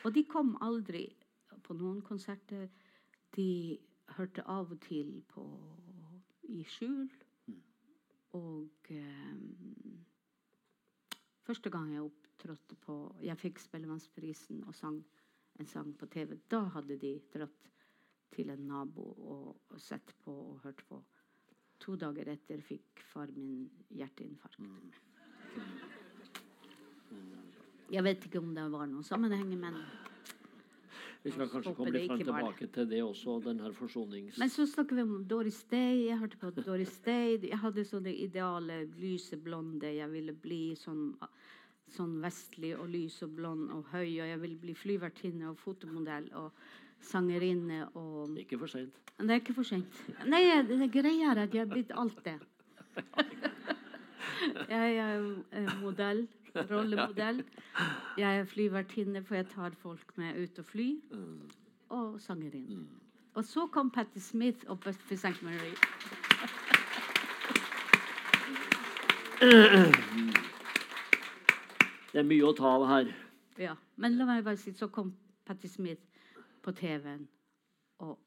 [0.02, 1.04] Og de kom aldri
[1.62, 2.66] på noen konserter.
[3.36, 3.78] De
[4.16, 5.46] hørte av og til på
[6.50, 7.06] i skjul.
[8.34, 9.36] Og eh,
[11.46, 15.02] første gang jeg opptrådte på Jeg fikk Spellemannsprisen og sang
[15.60, 16.38] en sang på TV.
[16.50, 17.70] Da hadde de dratt
[18.32, 21.02] til en nabo og, og sett på og hørt på.
[21.82, 24.60] To dager etter fikk far min hjerteinfarkt.
[27.92, 29.76] Jeg vet ikke om det var noen sammenheng, men
[31.22, 34.38] Vi skal kanskje komme litt var tilbake til det også, den her forsonings...
[34.42, 36.08] Men så snakker vi om Doris Day.
[36.08, 37.36] Jeg hørte på Doris Day.
[37.46, 39.86] Jeg hadde sånn det ideale lyse blonde.
[39.86, 41.12] Jeg ville bli sånn,
[41.94, 44.08] sånn vestlig og lys og blond og høy.
[44.18, 46.50] Og jeg ville bli flyvertinne og fotomodell og
[47.02, 48.98] sangerinne og Ikke for seint.
[49.22, 50.02] Det er ikke for sent.
[50.26, 52.38] Nei, det det greia er at jeg har blitt alt det.
[54.68, 55.20] Jeg er
[55.54, 56.24] eh, modell.
[56.56, 57.44] Rollemodell.
[58.18, 60.88] Jeg er flyvertinne, for jeg tar folk med ut og fly.
[61.88, 62.86] Og sangerinne.
[63.34, 65.42] Og så kom Patti Smith og Buffy St.
[65.42, 65.72] Mary.
[72.12, 73.14] Det er mye å ta av her.
[73.60, 73.76] Ja.
[73.96, 75.14] Men la meg bare si, så kom
[75.48, 76.04] Patti Smith
[76.62, 77.24] på TV-en,
[78.04, 78.18] og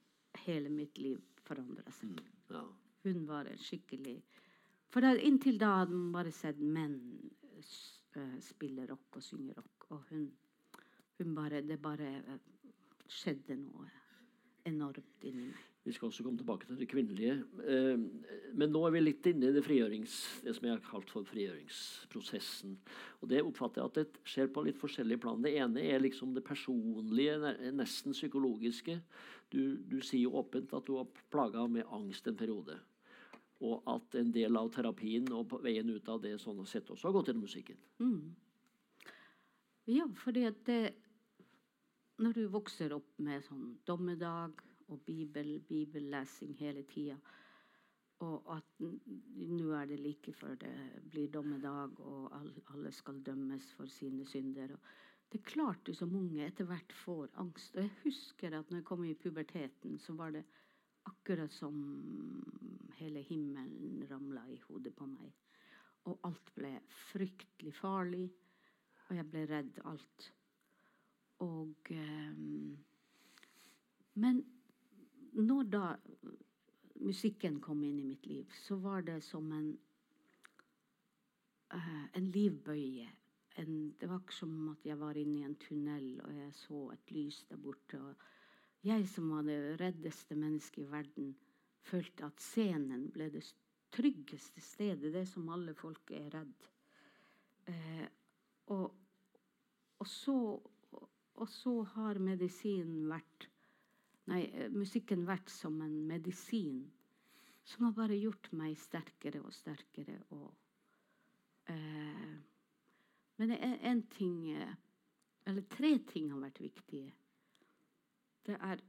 [0.45, 2.17] hele mitt liv forandra seg.
[3.05, 4.17] Hun var en skikkelig
[4.89, 6.97] For da, inntil da hadde man bare sett menn
[8.17, 9.91] eh, rock og synger rock.
[9.91, 10.31] Og hun,
[11.19, 12.39] hun bare Det bare eh,
[13.07, 13.89] skjedde noe
[14.65, 15.71] enormt inni meg.
[15.85, 17.35] Vi skal også komme tilbake til det kvinnelige.
[17.69, 17.99] Eh,
[18.57, 21.27] Men nå er vi litt inne i det, frigjørings, det som jeg har kalt for
[21.29, 22.77] frigjøringsprosessen.
[23.21, 25.41] Og Det oppfatter jeg at det skjer på litt forskjellige plan.
[25.43, 27.37] Det ene er liksom det personlige,
[27.71, 28.97] nesten psykologiske.
[29.53, 32.79] Du, du sier jo åpent at du har plaga med angst en periode.
[33.63, 37.15] Og at en del av terapien og veien ut av det sånn sett også har
[37.15, 37.79] gått gjennom musikken.
[38.03, 38.35] Mm.
[39.85, 40.93] Ja, fordi at det
[42.17, 47.17] Når du vokser opp med sånn dommedag og bibel, bibellesing hele tida,
[48.23, 50.71] og at nå er det like før det
[51.11, 52.29] blir dommedag, og
[52.71, 54.77] alle skal dømmes for sine synder
[55.31, 57.75] Det er klart du som unge etter hvert får angst.
[57.75, 60.45] Og jeg husker at når jeg kom i puberteten, så var det
[61.09, 61.75] akkurat som
[62.99, 65.33] hele himmelen ramla i hodet på meg.
[66.05, 66.71] Og alt ble
[67.11, 68.25] fryktelig farlig,
[69.07, 70.31] og jeg ble redd alt.
[71.45, 72.77] Og um,
[74.13, 74.45] Men
[75.33, 75.87] når da
[77.03, 79.73] musikken kom inn i mitt liv, så var det som en
[81.73, 83.09] uh, en livbøye.
[83.57, 86.79] En, det var ikke som at jeg var inne i en tunnel og jeg så
[86.93, 87.99] et lys der borte.
[87.99, 88.15] Og
[88.85, 91.31] jeg som var det reddeste mennesket i verden,
[91.85, 93.43] følte at scenen ble det
[93.95, 96.69] tryggeste stedet, det som alle folk er redd.
[97.71, 98.05] Eh,
[98.73, 98.93] og,
[99.99, 100.37] og, så,
[101.33, 103.49] og så har medisinen vært
[104.25, 106.79] Nei, eh, musikken vært som en medisin
[107.65, 110.15] som har bare gjort meg sterkere og sterkere.
[110.33, 110.47] Og,
[111.69, 112.33] eh,
[113.37, 114.73] men det er en ting eh,
[115.45, 117.11] Eller tre ting har vært viktige.
[118.45, 118.81] Det er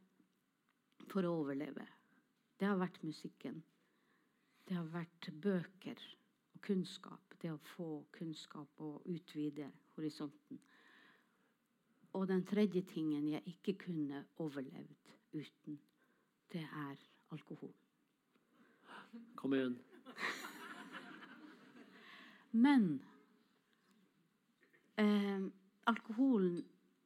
[1.09, 1.87] for å overleve.
[2.61, 3.63] Det har vært musikken.
[4.67, 6.01] Det har vært bøker
[6.55, 7.37] og kunnskap.
[7.41, 10.61] Det å få kunnskap og utvide horisonten.
[12.17, 15.77] Og den tredje tingen jeg ikke kunne overlevd uten,
[16.53, 16.97] det er
[17.35, 17.75] alkohol.
[19.37, 19.77] Kom igjen.
[22.57, 22.87] Men
[24.97, 25.45] eh,
[25.93, 26.63] alkoholen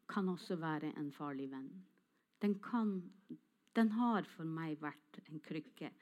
[0.08, 1.72] kan også være en farlig venn.
[2.40, 2.94] Den, kan,
[3.76, 5.92] den har for meg vært en krykke.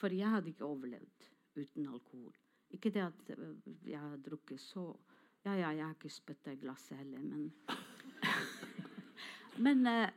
[0.00, 1.28] For jeg hadde ikke overlevd
[1.58, 2.32] uten alkohol.
[2.72, 4.92] Ikke det at eh, jeg har drukket så
[5.42, 7.48] Ja, ja, jeg har ikke spytta i glasset heller, men
[9.64, 10.08] Men eh,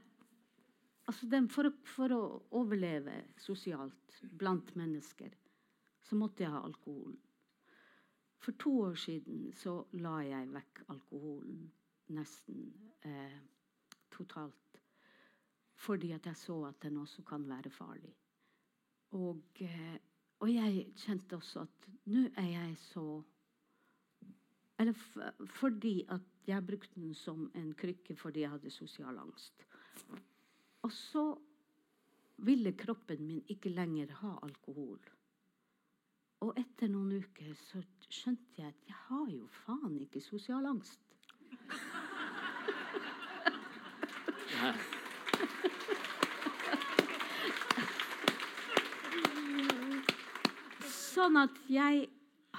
[1.06, 2.22] altså den, for, for å
[2.56, 5.34] overleve sosialt blant mennesker,
[6.06, 7.18] så måtte jeg ha alkohol.
[8.46, 11.64] For to år siden så la jeg vekk alkoholen
[12.14, 12.68] nesten
[13.02, 13.40] eh,
[14.14, 14.82] totalt.
[15.76, 18.16] Fordi at jeg så at den også kan være farlig.
[19.12, 19.98] Og, eh,
[20.40, 23.24] og jeg kjente også at nå er jeg så
[24.80, 24.94] Eller
[25.48, 29.64] fordi at jeg brukte den som en krykke fordi jeg hadde sosial angst.
[30.82, 31.38] Og så
[32.38, 35.00] ville kroppen min ikke lenger ha alkohol.
[36.44, 41.00] Og etter noen uker så skjønte jeg at jeg har jo faen ikke sosial angst.
[51.16, 52.06] Sånn at jeg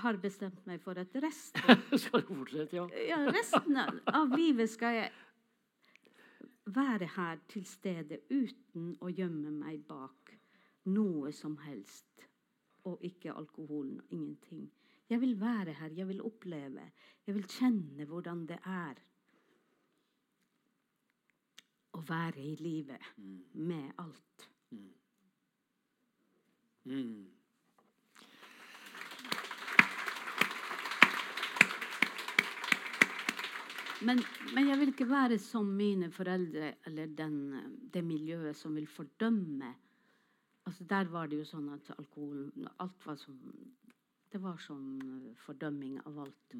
[0.02, 2.86] har bestemt meg for at resten, Skal du fortsette, ja?
[3.10, 5.12] ja, resten av- av livet skal jeg
[6.76, 10.32] være her til stede uten å gjemme meg bak
[10.90, 12.24] noe som helst.
[12.86, 14.00] Og ikke alkoholen.
[14.14, 14.68] Ingenting.
[15.10, 16.84] Jeg vil være her, jeg vil oppleve.
[17.26, 19.00] Jeg vil kjenne hvordan det er
[21.96, 23.02] å være i livet
[23.54, 24.46] med alt.
[26.86, 27.26] Mm.
[34.04, 34.20] Men,
[34.52, 37.36] men jeg vil ikke være som mine foreldre eller den,
[37.92, 39.72] det miljøet som vil fordømme.
[40.66, 42.50] Altså Der var det jo sånn at alkohol
[42.82, 43.38] alt var som,
[44.32, 46.56] Det var sånn fordømming av alt.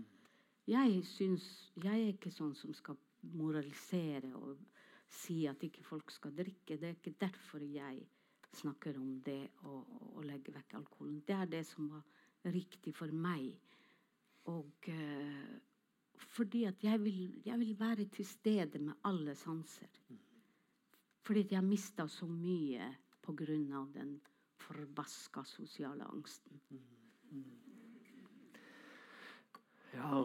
[0.67, 1.45] Jeg syns
[1.77, 2.97] Jeg er ikke sånn som skal
[3.37, 4.57] moralisere og
[5.11, 6.79] si at ikke folk skal drikke.
[6.79, 8.07] Det er ikke derfor jeg
[8.57, 9.83] snakker om det å,
[10.17, 11.21] å legge vekk alkoholen.
[11.27, 13.53] Det er det som var riktig for meg.
[14.51, 15.57] Og eh,
[16.17, 20.01] fordi at jeg vil, jeg vil være til stede med alle sanser.
[21.23, 23.45] Fordi at jeg mista så mye pga.
[23.95, 24.21] den
[24.57, 26.61] forbaska sosiale angsten.
[29.95, 30.25] Ja.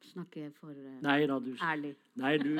[0.00, 1.94] Snakker jeg for uh, Nei da, du ærlig?
[2.14, 2.56] Nei, du,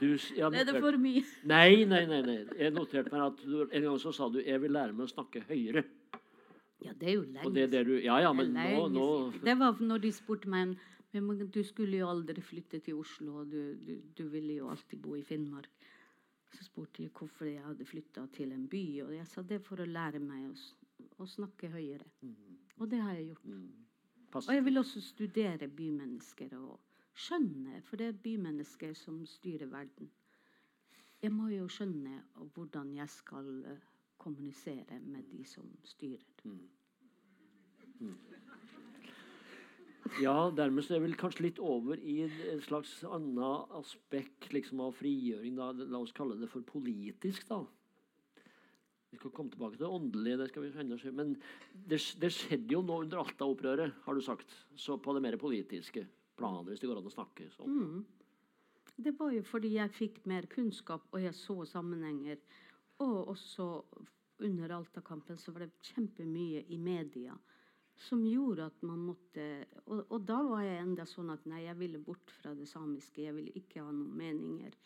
[0.00, 0.06] du
[0.36, 1.22] ja, Er det for mye?
[1.44, 2.20] Nei, nei, nei.
[2.26, 2.38] nei.
[2.58, 5.14] Jeg noterte meg at du, en gang så sa du 'jeg vil lære meg å
[5.14, 5.84] snakke høyere'.
[6.82, 9.06] Ja, det er jo lenge det det du Ja ja, men Det nå, nå.
[9.44, 10.76] Det var når de spurte meg
[11.12, 15.00] men du skulle jo aldri flytte til Oslo, og du, du, du ville jo alltid
[15.02, 15.68] bo i Finnmark.
[16.52, 19.66] Så spurte de hvorfor jeg hadde flytta til en by, og jeg sa det er
[19.66, 20.54] for å lære meg å,
[21.20, 22.08] å snakke høyere.
[22.78, 23.44] Og det har jeg gjort.
[23.44, 23.68] Mm.
[24.40, 26.80] Og jeg vil også studere bymennesker og
[27.12, 30.08] skjønne, for det er bymennesker som styrer verden.
[31.22, 32.22] Jeg må jo skjønne
[32.56, 33.88] hvordan jeg skal eh,
[34.22, 36.24] kommunisere med de som styrer.
[40.20, 44.96] Ja, dermed så er vi kanskje litt over i et slags annet aspekt liksom, av
[44.98, 45.54] frigjøring.
[45.56, 45.70] Da.
[45.86, 47.62] La oss kalle det for politisk, da.
[49.12, 50.40] Vi skal komme tilbake til det åndelige.
[50.40, 51.12] det skal vi enda se.
[51.12, 51.36] Men
[51.72, 54.52] det, det skjedde jo nå under Alta-opprøret, har du sagt.
[54.76, 56.06] Så på det mer politiske
[56.40, 57.78] planet, hvis det går an å snakke sånn.
[57.78, 58.04] Mm.
[59.04, 62.40] Det var jo fordi jeg fikk mer kunnskap, og jeg så sammenhenger.
[63.02, 63.68] Og også
[64.42, 67.36] under Alta-kampen så var det kjempemye i media
[68.02, 69.44] som gjorde at man måtte
[69.84, 73.26] og, og da var jeg enda sånn at nei, jeg ville bort fra det samiske.
[73.26, 74.76] Jeg ville ikke ha noen meninger.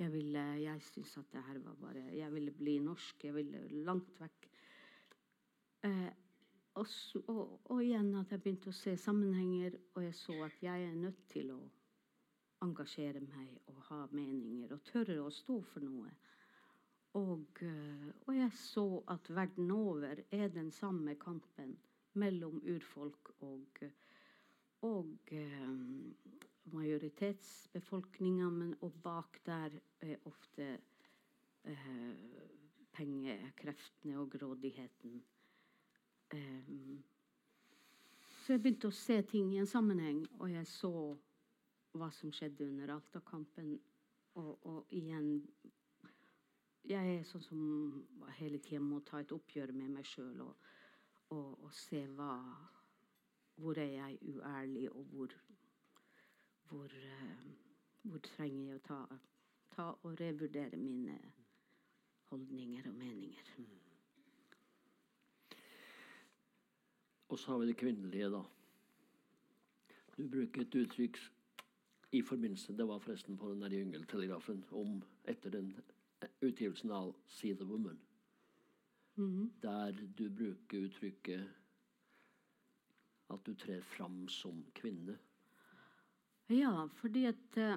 [0.00, 3.24] Jeg ville, jeg syntes at det her var bare Jeg ville bli norsk.
[3.24, 4.48] Jeg ville langt vekk.
[5.88, 6.10] Eh,
[6.78, 6.86] og,
[7.26, 7.42] og,
[7.72, 11.24] og igjen at jeg begynte å se sammenhenger, og jeg så at jeg er nødt
[11.32, 11.60] til å
[12.64, 16.12] engasjere meg og ha meninger og tørre å stå for noe.
[17.18, 21.78] Og, eh, og jeg så at verden over er den samme kampen
[22.12, 23.82] mellom urfolk og,
[24.86, 25.68] og eh,
[26.72, 30.78] majoritetsbefolkninga, men og bak der er ofte
[31.64, 32.14] eh,
[32.92, 35.22] pengekreftene og grådigheten.
[36.34, 36.70] Eh,
[38.40, 40.92] så jeg begynte å se ting i en sammenheng, og jeg så
[41.98, 43.78] hva som skjedde under Alta-kampen.
[44.38, 45.40] Og, og igjen
[46.88, 47.62] Jeg er sånn som
[48.38, 50.68] hele tida må ta et oppgjør med meg sjøl og,
[51.34, 52.34] og, og se hva
[53.60, 55.34] Hvor er jeg uærlig, og hvor
[56.70, 57.44] Hvor, eh,
[58.02, 58.98] hvor trenger jeg å ta,
[59.74, 61.18] ta og revurdere mine
[62.30, 63.50] holdninger og meninger.
[67.28, 68.42] Og så har vi det kvinnelige, da.
[70.16, 71.18] Du bruker et uttrykk
[72.12, 75.74] i forbindelse Det var forresten på den der Jungeltelegrafen om etter den
[76.40, 78.00] utgivelsen av 'See the Woman',
[79.16, 79.52] Mhm.
[79.62, 81.48] der du bruker uttrykket
[83.30, 85.18] at du trer fram som kvinne.
[86.48, 87.76] Ja, fordi at eh,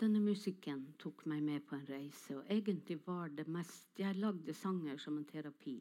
[0.00, 2.36] Denne musikken tok meg med på en reise.
[2.36, 5.76] Og egentlig var det mest Jeg lagde sanger som en terapi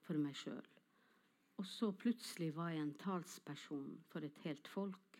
[0.00, 0.62] for meg sjøl.
[1.58, 5.18] Og så plutselig var jeg en talsperson for et helt folk.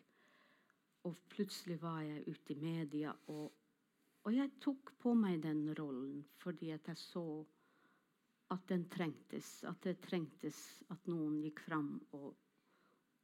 [1.05, 3.53] Og plutselig var jeg ute i media, og,
[4.23, 7.25] og jeg tok på meg den rollen fordi jeg så
[8.53, 9.64] at den trengtes.
[9.64, 10.59] At det trengtes
[10.93, 12.35] at noen gikk fram og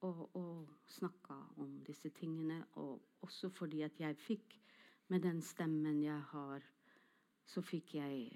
[0.07, 2.61] og, og snakka om disse tingene.
[2.81, 4.55] Og også fordi at jeg fikk,
[5.09, 6.65] med den stemmen jeg har,
[7.49, 8.27] så fikk jeg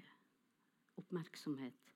[0.97, 1.91] oppmerksomhet.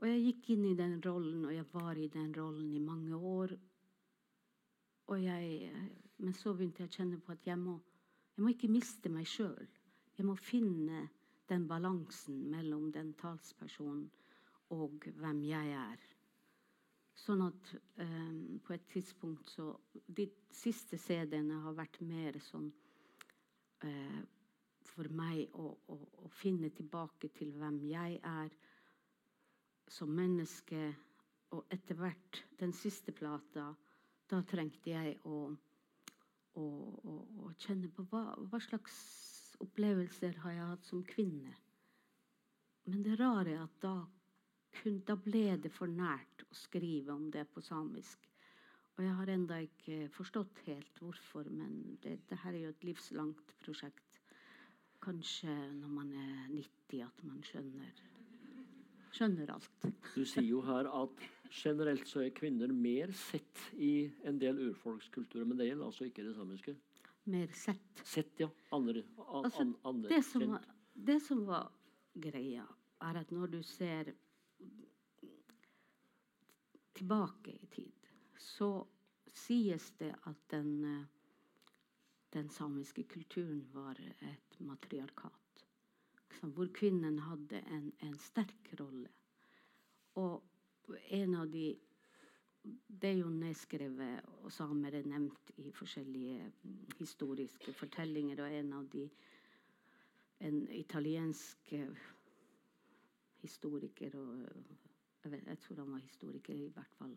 [0.00, 3.16] Og jeg gikk inn i den rollen, og jeg var i den rollen i mange
[3.16, 3.52] år.
[5.20, 5.72] Jeg,
[6.16, 7.74] men så begynte jeg å kjenne på at jeg må,
[8.36, 9.68] jeg må ikke miste meg sjøl.
[10.20, 11.06] Jeg må finne
[11.48, 14.02] den balansen mellom den talspersonen
[14.76, 16.02] og hvem jeg er.
[17.16, 17.70] Sånn at
[18.02, 19.70] um, på et tidspunkt så
[20.18, 22.68] De siste CD-ene har vært mer sånn
[23.86, 24.20] uh,
[24.90, 28.52] for meg å, å, å finne tilbake til hvem jeg er
[29.88, 30.84] som menneske.
[31.56, 33.70] Og etter hvert, den siste plata,
[34.28, 35.46] da trengte jeg å,
[36.60, 36.70] å,
[37.56, 39.00] kjenne på hva, hva slags
[39.64, 41.52] opplevelser har jeg hatt som kvinne.
[42.88, 43.94] Men det rare er at da
[44.80, 48.26] kun, da ble det for nært å skrive om det på samisk.
[48.96, 52.86] Og jeg har enda ikke forstått helt hvorfor, men det, det her er jo et
[52.86, 54.18] livslangt prosjekt.
[55.00, 58.02] Kanskje når man er 90 at man skjønner,
[59.16, 59.86] skjønner alt.
[60.12, 65.48] Du sier jo her at generelt så er kvinner mer sett i en del urfolkskulturer,
[65.48, 66.76] men det gjelder altså ikke det samiske.
[67.30, 68.02] Mer sett.
[68.04, 68.48] Sett, ja.
[68.74, 70.64] Andre, an, Altså, andre Det som, var,
[70.94, 71.70] det som var
[72.14, 72.66] greia,
[73.00, 74.10] er at når du ser
[76.98, 78.70] tilbake i tid, så
[79.34, 81.06] sies det at den, eh,
[82.34, 85.64] den samiske kulturen var et matriarkat.
[86.40, 89.08] Hvor kvinnen hadde en, en sterk rolle.
[90.14, 90.42] Og
[91.08, 91.76] en av de
[92.62, 96.50] Det er jo nedskrevet, og samer er nevnt i forskjellige
[96.98, 98.42] historiske fortellinger.
[98.44, 99.10] Og en av de
[100.40, 101.72] En italiensk
[103.42, 107.12] historiker og jeg, vet, jeg, tror han var historiker, i hvert fall.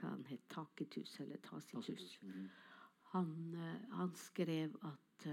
[0.00, 2.18] Hva han het Taketus eller Tasitus.
[3.12, 3.54] Han,
[3.92, 5.28] han skrev at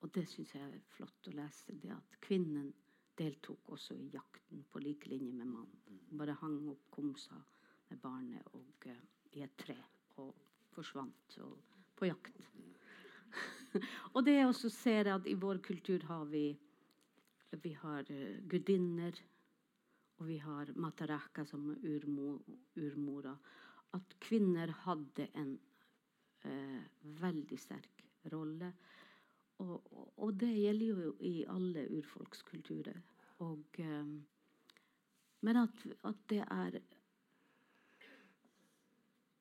[0.00, 1.76] Og det syns jeg er flott å lese.
[1.82, 2.72] det At kvinnen
[3.18, 6.00] deltok også i jakten på lik linje med mannen.
[6.16, 7.36] Bare hang opp komsa
[7.90, 9.00] med barnet og, uh,
[9.36, 9.76] i et tre
[10.22, 10.34] og
[10.74, 11.56] forsvant og,
[11.96, 12.40] på jakt.
[14.14, 16.48] og det jeg også ser at i vår kultur har vi
[17.62, 19.14] vi har uh, gudinner,
[20.18, 22.38] og vi har Mataraka som urmo,
[22.76, 23.36] urmora.
[23.94, 25.56] At kvinner hadde en
[26.44, 26.82] uh,
[27.20, 28.72] veldig sterk rolle.
[29.58, 32.98] Og, og, og, det gjelder jo i alle urfolkskulturer.
[33.44, 34.16] Og, um,
[35.40, 36.80] men at, at, det er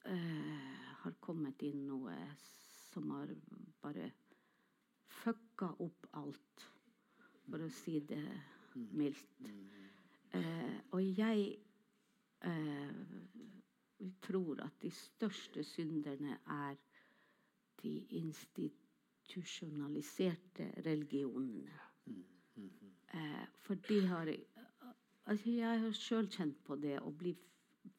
[0.07, 0.71] uh,
[1.05, 3.29] Har kommet inn noe som har
[3.83, 4.07] bare
[5.21, 6.63] fucka opp alt
[7.45, 8.23] for å si det
[8.97, 9.51] mildt.
[10.35, 11.57] Eh, og jeg
[12.41, 12.95] eh,
[14.25, 16.75] tror at de største synderne er
[17.83, 21.79] de institusjonaliserte religionene.
[23.13, 24.27] Eh, for de har
[25.25, 27.35] altså Jeg har sjøl kjent på det å bli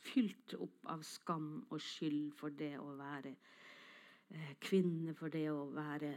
[0.07, 5.67] fylt opp av skam og skyld for det å være eh, kvinne, for det å
[5.75, 6.15] være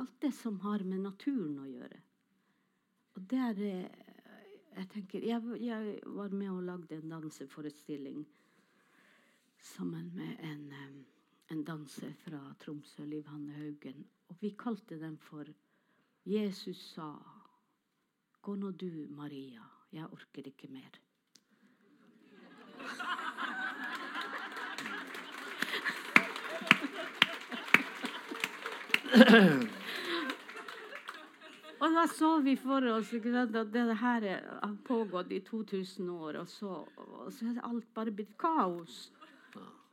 [0.00, 1.98] alt det som har med naturen å gjøre.
[3.18, 8.22] Og der jeg tenker, jeg, jeg var med og lagde en danseforestilling
[9.60, 10.62] sammen med en,
[11.52, 14.06] en danser fra Tromsø, Liv Hanne Haugen.
[14.30, 15.44] Og vi kalte den for
[16.24, 17.18] 'Jesus sa'.
[18.42, 19.64] Gå nå du, Maria.
[19.92, 21.00] Jeg orker ikke mer.
[31.80, 34.26] Og da så vi for oss sant, at det her
[34.62, 39.08] har pågått i 2000 år, og så, og så er alt bare blitt kaos.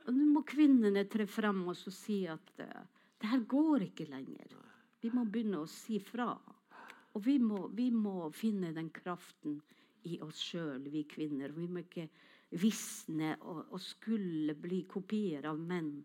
[0.07, 2.83] Og nå må kvinnene tre fram og si at uh,
[3.19, 4.55] det her går ikke lenger.
[5.03, 6.29] Vi må begynne å si fra.
[7.15, 9.57] Og vi må, vi må finne den kraften
[10.07, 11.51] i oss sjøl, vi kvinner.
[11.55, 12.07] Vi må ikke
[12.55, 15.99] visne og, og skulle bli kopier av menn.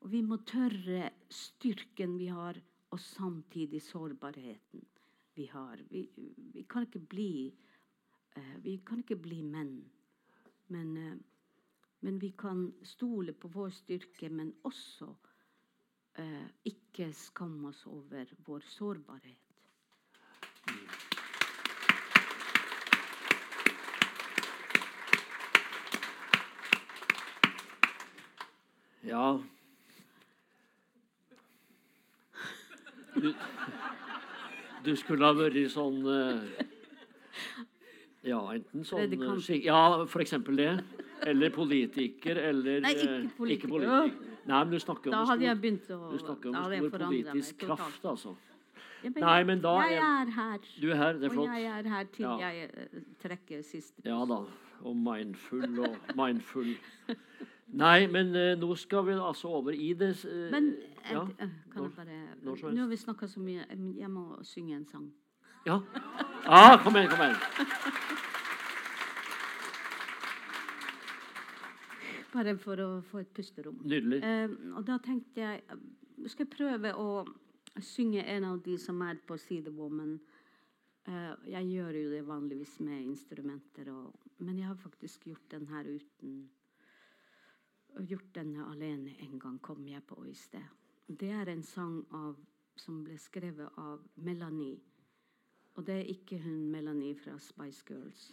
[0.00, 2.58] Og vi må tørre styrken vi har,
[2.90, 4.84] og samtidig sårbarheten
[5.36, 5.80] vi har.
[5.90, 6.08] Vi,
[6.54, 7.32] vi kan ikke bli
[8.36, 9.76] uh, Vi kan ikke bli menn.
[10.68, 11.16] Men, uh,
[12.00, 15.12] men, vi kan stole på vår styrke, men også
[16.18, 19.49] uh, ikke skamme oss over vår sårbarhet.
[29.06, 29.40] Ja
[33.14, 33.34] du,
[34.84, 36.40] du skulle ha vært sånn uh,
[38.26, 39.80] Ja, enten sånn uh, Ja,
[40.10, 40.72] for eksempel det.
[41.28, 43.56] Eller politiker, eller Nei, ikke eh, politiker.
[43.56, 44.36] Ikke politiker.
[44.48, 47.58] Nei, men du snakker om, da hadde jeg begynt å, du snakker om stor politisk
[47.60, 48.32] kraft, altså.
[49.00, 50.64] Ja, men, Nei, men da Jeg er her.
[50.80, 51.46] Du er her, det er flott.
[51.46, 52.48] Og jeg er her til ja.
[52.52, 54.42] jeg trekker siste Ja da.
[54.80, 56.72] Og mindful og mindful.
[57.72, 60.72] Nei, men uh, nå skal vi altså over i det uh, Men
[61.06, 63.64] ja, uh, kan jeg bare Nå har vi snakka så mye.
[63.98, 65.12] Jeg må synge en sang.
[65.66, 65.78] Ja.
[66.46, 67.36] Ah, kom igjen, kom igjen.
[72.32, 73.76] Bare for å få et pusterom.
[73.84, 74.22] Nydelig.
[74.78, 75.62] og da tenkte jeg
[76.30, 77.24] Skal jeg prøve å
[77.82, 80.20] synge en av de som er på Side Woman.
[81.46, 85.84] jeg gjør jo det vanligvis med instrumenter, og, men jeg har faktisk gjort den her
[85.84, 86.50] uten
[87.98, 90.64] gjort denne alene en gang, kom jeg på i sted.
[91.06, 92.38] Det er en sang av,
[92.78, 94.78] som ble skrevet av Melanie.
[95.78, 98.30] Og det er ikke hun Melanie fra Spice Girls.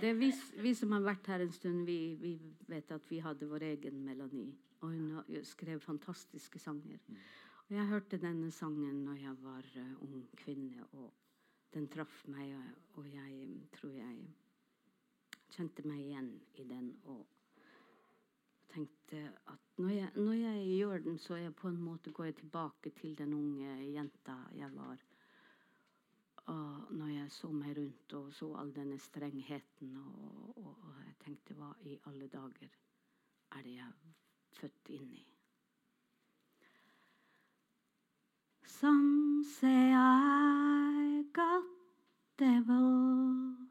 [0.00, 0.30] Det er vi,
[0.62, 2.34] vi, som har vært her en stund, vi, vi,
[2.70, 4.54] vet at vi hadde vår egen Melanie.
[4.80, 7.02] Og hun skrev fantastiske sanger.
[7.66, 11.10] Og jeg hørte denne sangen når jeg var uh, ung kvinne, og
[11.74, 12.54] den traff meg,
[12.98, 14.16] og jeg tror jeg
[15.54, 17.26] kjente meg igjen i den og
[18.70, 22.36] tenkte at når jeg, når jeg, gjør den, så jeg på en måte går jeg
[22.42, 25.02] tilbake til den unge jenta jeg var.
[26.50, 31.18] Og når jeg så meg rundt og så all denne strengheten, og, og, og jeg
[31.24, 32.78] tenkte hva i alle dager
[33.56, 34.14] er det jeg er
[34.60, 35.26] født inn i?
[38.80, 41.64] Some say I got
[42.38, 43.69] devil.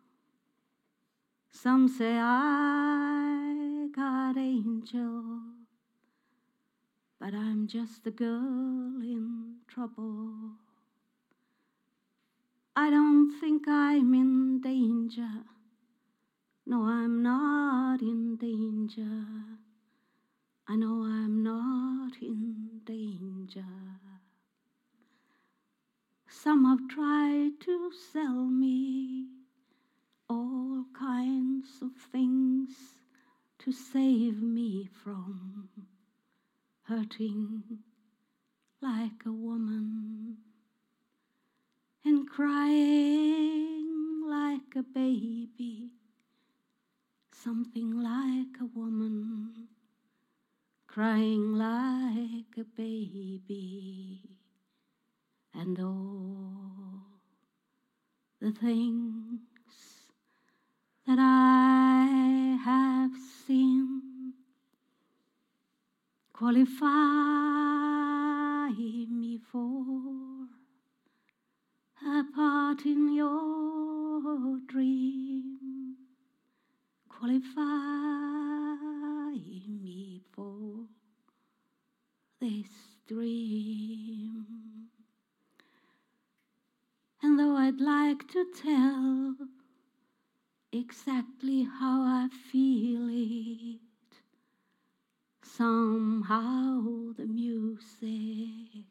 [1.61, 5.41] Some say I got angel.
[7.19, 10.53] But I'm just a girl in trouble.
[12.77, 15.43] I don't think I'm in danger.
[16.65, 19.25] No, I'm not in danger.
[20.65, 23.65] I know I'm not in danger.
[26.29, 29.38] Some have tried to sell me
[30.29, 32.69] all kinds of things
[33.57, 35.69] to save me from
[36.83, 37.79] hurting
[38.81, 40.37] like a woman
[42.05, 45.89] and crying like a baby,
[47.33, 49.67] something like a woman,
[50.87, 54.21] crying like a baby,
[55.53, 57.01] and all
[58.39, 59.48] the things
[61.09, 63.09] that I have
[63.47, 64.33] seen
[66.31, 66.69] qualify
[68.77, 70.45] me for
[72.05, 75.95] a part in your dream.
[77.09, 77.55] Qualify
[79.67, 80.85] me for
[82.39, 82.69] this
[83.07, 84.45] dream.
[87.23, 89.35] And though I'd like to tell
[90.71, 93.79] exactly how I feel it,
[95.43, 98.85] somehow the music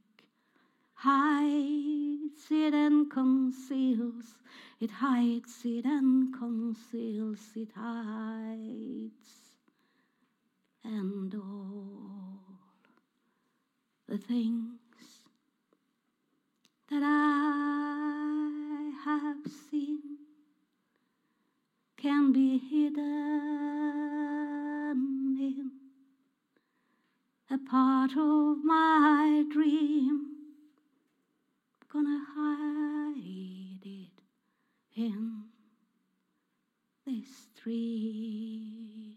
[0.95, 4.39] hides it and conceals.
[4.81, 7.41] It hides it and conceals.
[7.55, 9.57] It hides.
[10.85, 12.41] And all
[14.09, 14.79] the things
[16.91, 20.18] that I have seen
[22.01, 23.03] can be hidden
[25.41, 25.73] in
[27.51, 30.37] a part of my dream.
[31.93, 34.23] Gonna hide it
[34.95, 35.43] in
[37.05, 39.17] this dream.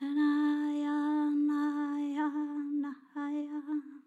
[0.00, 3.30] And I, and I, and I,
[3.68, 3.97] and Det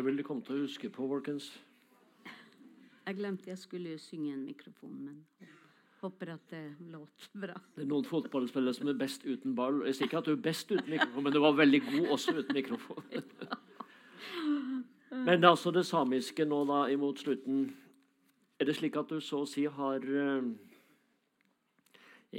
[0.00, 1.50] her vil de komme til å huske på, folkens.
[3.04, 5.18] Jeg glemte jeg skulle synge en mikrofon, men
[6.00, 7.58] håper at det låt bra.
[7.74, 9.82] Det er noen fotballspillere som er best uten ball.
[9.84, 12.32] Jeg sier ikke at du er best uten mikrofon, men du var veldig god også
[12.38, 13.10] uten mikrofon.
[15.28, 17.64] Men altså det samiske nå da imot slutten
[18.60, 20.48] Er det slik at du så å si har eh,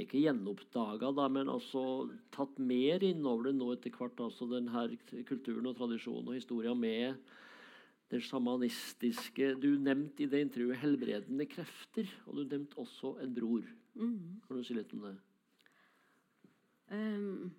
[0.02, 1.82] ikke gjenoppdaga, da, men altså
[2.32, 4.94] tatt mer innover det nå etter hvert, altså den her
[5.28, 7.18] kulturen og tradisjonen og historia med
[8.12, 13.64] det sjamanistiske Du nevnte i det intervjuet helbredende krefter, og du nevnte også en bror.
[13.94, 14.40] Mm.
[14.46, 15.14] Kan du si litt om det?
[16.92, 17.52] Um,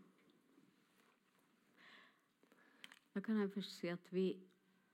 [3.14, 4.28] da kan jeg først si at vi,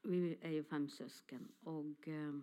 [0.07, 2.39] vi er jo fem søsken, og um,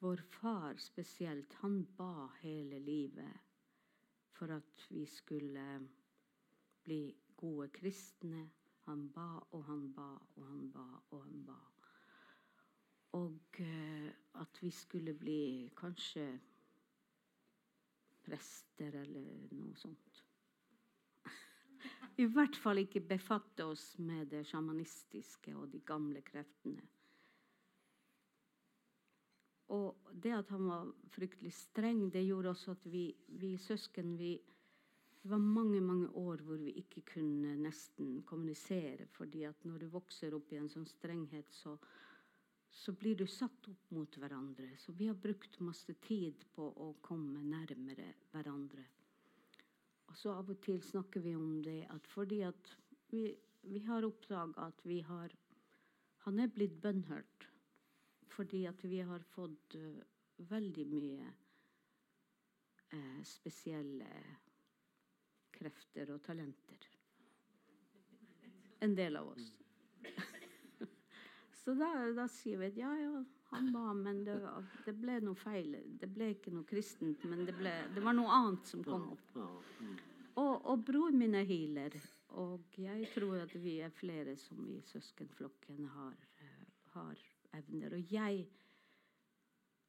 [0.00, 3.44] vår far spesielt, han ba hele livet
[4.36, 5.66] for at vi skulle
[6.84, 7.00] bli
[7.36, 8.48] gode kristne.
[8.86, 11.56] Han ba og han ba og han ba og han ba.
[13.18, 16.26] Og eh, at vi skulle bli kanskje
[18.26, 20.22] prester eller noe sånt.
[22.22, 26.84] I hvert fall ikke befatte oss med det sjamanistiske og de gamle kreftene.
[29.74, 33.08] Og det at han var fryktelig streng, det gjorde også at vi,
[33.40, 34.36] vi søsken vi
[35.26, 39.06] det var mange mange år hvor vi ikke kunne nesten kommunisere.
[39.10, 41.72] fordi at når du vokser opp i en sånn strenghet, så,
[42.70, 44.68] så blir du satt opp mot hverandre.
[44.78, 48.86] Så vi har brukt masse tid på å komme nærmere hverandre.
[50.06, 52.76] Og så av og til snakker vi om det at fordi at
[53.10, 53.26] vi,
[53.66, 55.34] vi har oppdaga at vi har
[56.26, 57.50] Han er blitt bønnhørt
[58.30, 60.02] fordi at vi har fått uh,
[60.38, 61.28] veldig mye
[62.94, 64.08] uh, spesielle
[65.56, 66.88] krefter og talenter.
[68.84, 69.48] En del av oss.
[71.62, 74.36] Så da, da sier vi at ja, ja, han ba, men det,
[74.84, 75.78] det, ble noe feil.
[76.00, 79.32] Det ble ikke noe kristent, men det, ble, det var noe annet som kom opp.
[80.36, 81.96] Og, og broren min er healer,
[82.36, 86.16] og jeg tror at vi er flere som i søskenflokken har,
[86.96, 87.26] har
[87.56, 87.96] evner.
[87.98, 88.46] Og jeg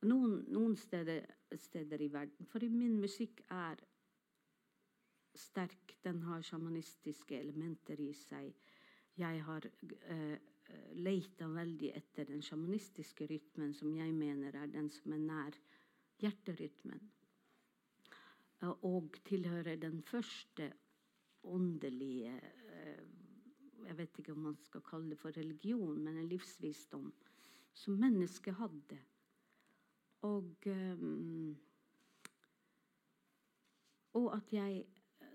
[0.05, 1.23] Noen, noen steder,
[1.57, 3.79] steder i verden For min musikk er
[5.39, 5.95] sterk.
[6.03, 8.53] Den har sjamanistiske elementer i seg.
[9.17, 10.37] Jeg har uh,
[10.99, 15.59] leita veldig etter den sjamanistiske rytmen, som jeg mener er den som er nær
[16.21, 17.01] hjerterytmen.
[18.89, 20.71] Og tilhører den første
[21.43, 23.03] åndelige eh,
[23.85, 27.13] Jeg vet ikke om man skal kalle det for religion, men en livsvisdom
[27.77, 28.97] som mennesket hadde.
[30.27, 30.67] Og,
[34.13, 34.81] og at jeg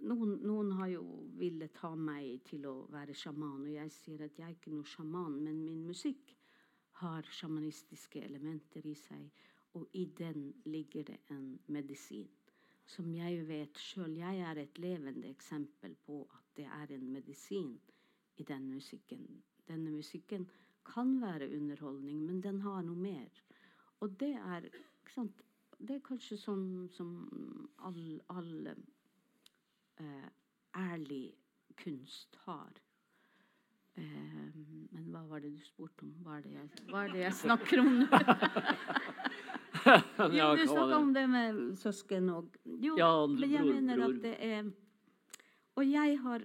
[0.08, 1.04] noen, noen, har jo
[1.38, 4.88] villet ta meg til å være sjaman, og jeg sier at jeg er ikke noe
[4.88, 6.34] sjaman, men min musikk
[7.02, 9.26] har sjamanistiske elementer i seg,
[9.78, 12.28] og i den ligger det en medisin.
[12.86, 17.72] Som jeg vet sjøl, jeg er et levende eksempel på at det er en medisin
[18.36, 19.24] i den musikken.
[19.68, 20.48] Denne musikken
[20.84, 23.42] kan være underholdning, men den har noe mer.
[24.02, 24.66] Og det er,
[25.14, 25.44] sant,
[25.78, 27.14] det er kanskje sånn som
[27.86, 28.74] alle all
[30.00, 30.28] eh,
[30.78, 31.34] ærlig
[31.76, 32.72] kunst har.
[33.94, 34.54] Eh,
[34.92, 36.12] men hva var det du spurte om?
[36.24, 38.06] Hva er det jeg, er det jeg snakker om nå?
[40.38, 44.22] jo, du snakka om det med søsken og Jo, ja, men jeg bror, mener at
[44.22, 44.70] det er
[45.76, 46.40] Og jeg har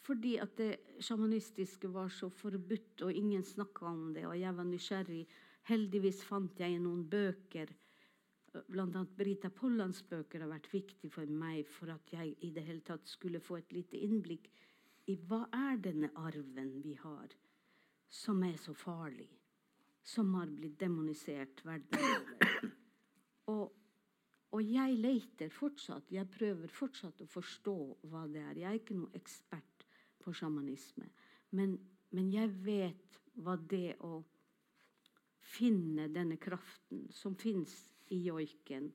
[0.00, 4.64] fordi at det sjamanistiske var så forbudt, og ingen snakka om det, og jeg var
[4.66, 5.26] nysgjerrig
[5.68, 7.68] Heldigvis fant jeg noen bøker
[8.50, 9.04] Bl.a.
[9.16, 13.06] Brita Pollans bøker har vært viktig for meg for at jeg i det hele tatt
[13.06, 14.48] skulle få et lite innblikk
[15.10, 17.30] i hva er denne arven vi har,
[18.10, 19.28] som er så farlig,
[20.02, 22.66] som har blitt demonisert verden over.
[23.50, 23.64] Og,
[24.54, 27.76] og jeg leter fortsatt, jeg prøver fortsatt å forstå
[28.10, 28.60] hva det er.
[28.64, 29.86] Jeg er ikke noen ekspert
[30.22, 31.06] på sjamanisme,
[31.54, 31.78] men,
[32.14, 34.20] men jeg vet hva det å
[35.50, 37.80] finne denne kraften som fins
[38.10, 38.90] i joiken,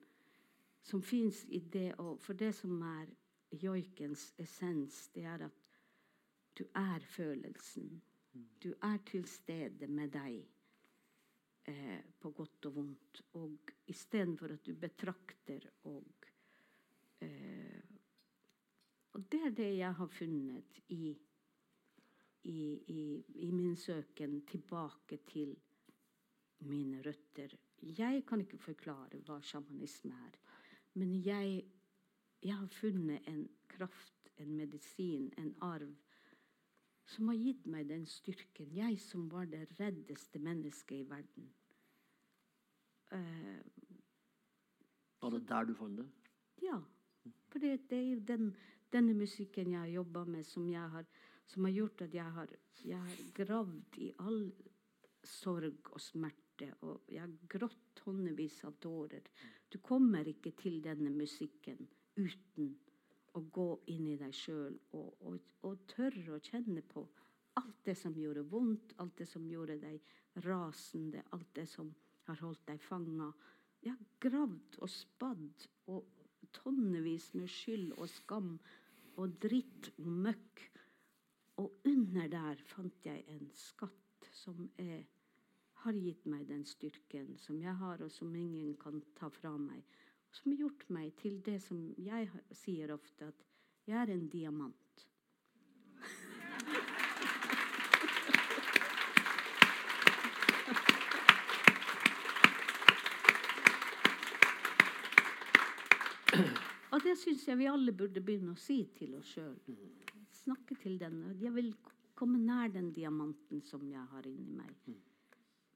[0.82, 2.18] som fins i det òg.
[2.22, 3.10] For det som er
[3.62, 5.62] joikens essens, det er at
[6.56, 8.02] du er følelsen.
[8.64, 10.40] Du er til stede med deg
[11.72, 13.22] eh, på godt og vondt.
[13.40, 16.28] Og istedenfor at du betrakter og
[17.22, 17.84] eh,
[19.16, 21.16] Og det er det jeg har funnet i,
[22.44, 25.56] i, i, i min søken tilbake til
[26.68, 30.40] mine røtter jeg kan ikke forklare hva sjamanisme er.
[30.94, 31.64] Men jeg,
[32.44, 35.94] jeg har funnet en kraft, en medisin, en arv,
[37.06, 38.72] som har gitt meg den styrken.
[38.74, 41.52] Jeg som var det reddeste mennesket i verden.
[43.14, 43.62] Uh,
[45.22, 46.08] var det der du fant det?
[46.62, 46.80] Ja.
[47.50, 48.56] For det, det er jo den,
[48.94, 51.06] denne musikken jeg har jobba med, som, har,
[51.46, 52.50] som, har, gjort at jeg har,
[52.86, 54.52] jeg har gravd i all
[55.24, 59.24] sorg og smerte hjerte, og jeg har grått tonnevis av tårer.
[59.70, 62.76] Du kommer ikke til denne musikken uten
[63.36, 67.06] å gå inn i deg sjøl og, og, og, tørre å kjenne på
[67.56, 70.00] alt det som gjorde vondt, alt det som gjorde deg
[70.46, 71.92] rasende, alt det som
[72.28, 73.32] har holdt deg fanga.
[73.84, 76.06] Jeg har gravd og spadd og
[76.56, 78.56] tonnevis med skyld og skam
[79.20, 80.64] og dritt og møkk.
[81.60, 85.06] Og under der fant jeg en skatt som er
[85.86, 89.84] har gitt meg den styrken som jeg har, og som ingen kan ta fra meg.
[90.26, 93.46] Og som har gjort meg til det som jeg sier ofte, at
[93.86, 95.06] jeg er en diamant.
[106.96, 109.58] Og det syns jeg vi alle burde begynne å si til oss sjøl.
[110.34, 111.20] Snakke til den.
[111.44, 111.76] Jeg vil
[112.16, 114.72] komme nær den diamanten som jeg har inni meg.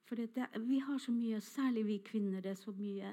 [0.10, 3.12] For det, vi har så mye, særlig vi kvinner, det er så mye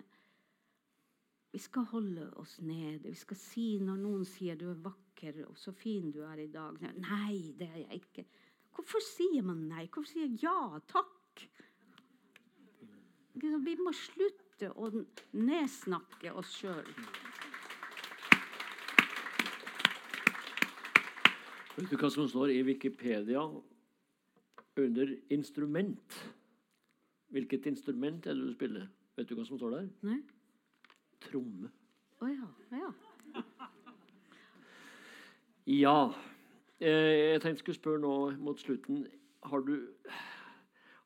[1.52, 3.08] vi skal holde oss nede.
[3.08, 6.46] Vi skal si når noen sier 'du er vakker og så fin du er i
[6.52, 6.80] dag'.
[6.96, 8.24] Nei, det er jeg ikke.
[8.74, 9.86] Hvorfor sier man nei?
[9.86, 11.48] Hvorfor sier jeg ja takk?
[13.34, 14.88] Vi må slutte å
[15.32, 16.88] nedsnakke oss sjøl.
[21.76, 23.44] Vet du hva som står i Wikipedia
[24.76, 26.35] under instrument?
[27.34, 28.86] Hvilket instrument er det du spiller?
[29.16, 29.88] Vet du hva som står der?
[30.06, 30.20] Nei.
[31.26, 31.70] Tromme.
[32.20, 32.48] Å oh, ja.
[32.78, 32.90] Ja.
[35.72, 35.98] ja.
[36.80, 38.14] Eh, jeg tenkte jeg skulle spørre nå
[38.44, 39.06] mot slutten
[39.48, 39.74] Har du,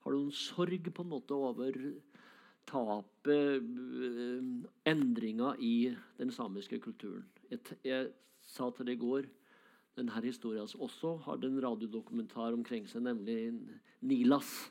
[0.02, 1.76] har du noen sorg på en måte over
[2.70, 4.48] tapet, eh,
[4.90, 5.74] endringa i
[6.18, 7.26] den samiske kulturen?
[7.50, 8.10] Jeg, jeg
[8.42, 9.30] sa til deg i går
[9.98, 13.52] denne historien også hadde en radiodokumentar omkring seg, nemlig
[14.00, 14.70] Nilas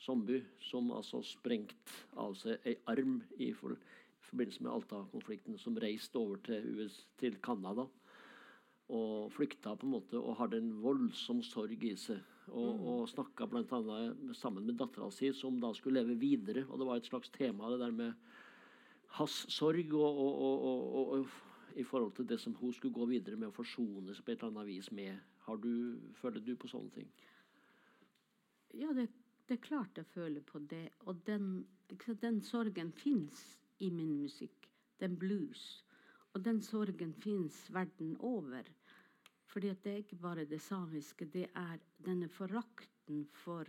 [0.00, 1.76] Somby, som altså sprengte
[2.20, 7.02] av seg ei arm i, for, i forbindelse med Alta-konflikten, som reiste over til, US,
[7.20, 7.84] til Canada
[8.90, 12.18] og flykta på en måte og hadde en voldsom sorg i seg.
[12.50, 12.86] Og, mm.
[12.90, 13.98] og snakka bl.a.
[14.34, 16.64] sammen med dattera si, som da skulle leve videre.
[16.66, 18.16] Og det var et slags tema, det der med
[19.20, 23.50] hans sorg og, og, og i forhold til det som hun skulle gå videre med
[23.50, 25.20] å forsones på et eller annet vis med.
[25.46, 27.08] Har du, føler du på sånne ting?
[28.74, 29.06] Ja, det,
[29.50, 30.92] det er klart jeg føler på det.
[31.10, 31.66] Og den,
[32.22, 34.68] den sorgen fins i min musikk.
[35.00, 35.84] Den blues.
[36.34, 38.68] Og den sorgen fins verden over.
[39.50, 41.26] Fordi det er ikke bare det samiske.
[41.26, 43.66] Det er denne forakten for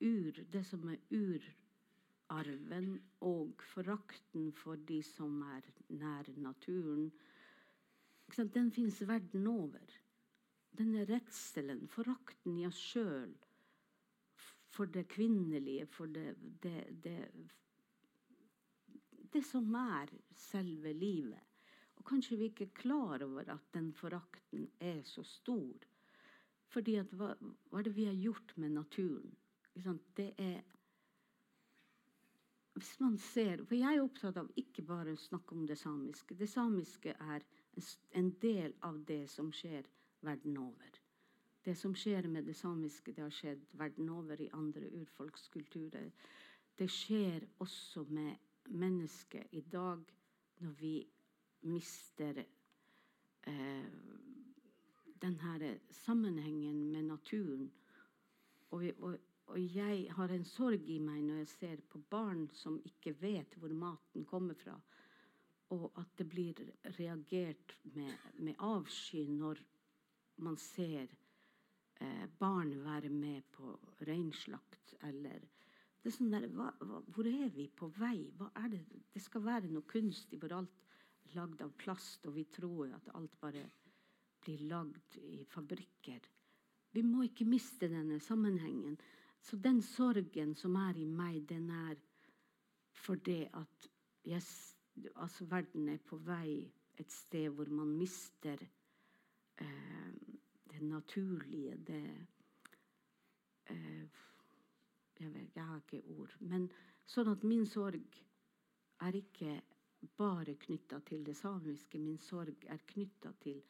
[0.00, 1.48] ur, det som er ur
[2.30, 7.10] arven og forakten for de som er nær naturen.
[8.36, 9.98] Den fins verden over.
[10.78, 13.34] Denne redselen, forakten i oss sjøl
[14.76, 17.18] for det kvinnelige, for det, det, det,
[19.32, 21.40] det som er selve livet.
[21.96, 25.86] Og kanskje vi ikke er klar over at den forakten er så stor.
[26.68, 27.32] Fordi hva,
[27.70, 29.36] hva er det vi har gjort med naturen?
[30.16, 30.60] Det er
[32.76, 36.36] hvis man ser, For jeg er opptatt av ikke bare å snakke om det samiske.
[36.36, 37.44] Det samiske er
[38.20, 39.88] en del av det som skjer
[40.20, 40.98] verden over.
[41.66, 46.10] Det som skjer med det samiske, det har skjedd verden over i andre urfolkskulturer.
[46.78, 48.36] Det skjer også med
[48.70, 50.04] mennesket i dag,
[50.62, 50.94] når vi
[51.66, 53.88] mister eh,
[55.22, 57.72] denne sammenhengen med naturen.
[58.70, 62.80] Og, og og jeg har en sorg i meg når jeg ser på barn som
[62.88, 64.74] ikke vet hvor maten kommer fra,
[65.74, 66.62] og at det blir
[66.98, 68.10] reagert med,
[68.42, 69.62] med avsky når
[70.42, 71.14] man ser
[72.00, 73.76] eh, barn være med på
[74.08, 75.44] reinslakt eller
[76.06, 78.28] det er sånn der, hva, hva, Hvor er vi på vei?
[78.38, 78.84] Hva er det?
[79.10, 80.84] det skal være noe kunstig hvor alt
[81.26, 83.64] er lagd av plast, og vi tror at alt bare
[84.44, 86.28] blir lagd i fabrikker.
[86.94, 88.94] Vi må ikke miste denne sammenhengen.
[89.42, 91.98] Så den sorgen som er i meg, den er
[93.02, 93.90] fordi at
[94.30, 94.46] jeg,
[95.14, 96.62] altså verden er på vei
[96.96, 100.05] et sted hvor man mister eh,
[100.76, 102.02] det naturlige, det
[103.72, 104.04] eh,
[105.18, 106.36] jeg, vet, jeg har ikke ord.
[106.40, 106.68] Men
[107.08, 108.20] sånn at min sorg
[109.06, 109.60] er ikke
[110.16, 111.98] bare knytta til det samiske.
[111.98, 113.62] Min sorg er knytta til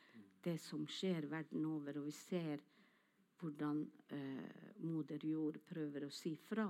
[0.44, 2.00] det som skjer verden over.
[2.00, 2.62] Og vi ser
[3.40, 3.84] hvordan
[4.16, 6.68] eh, moder jord prøver å si fra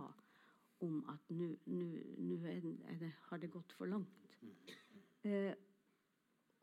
[0.85, 2.37] om at nå
[3.31, 4.37] har det gått for langt.
[5.25, 5.55] Eh,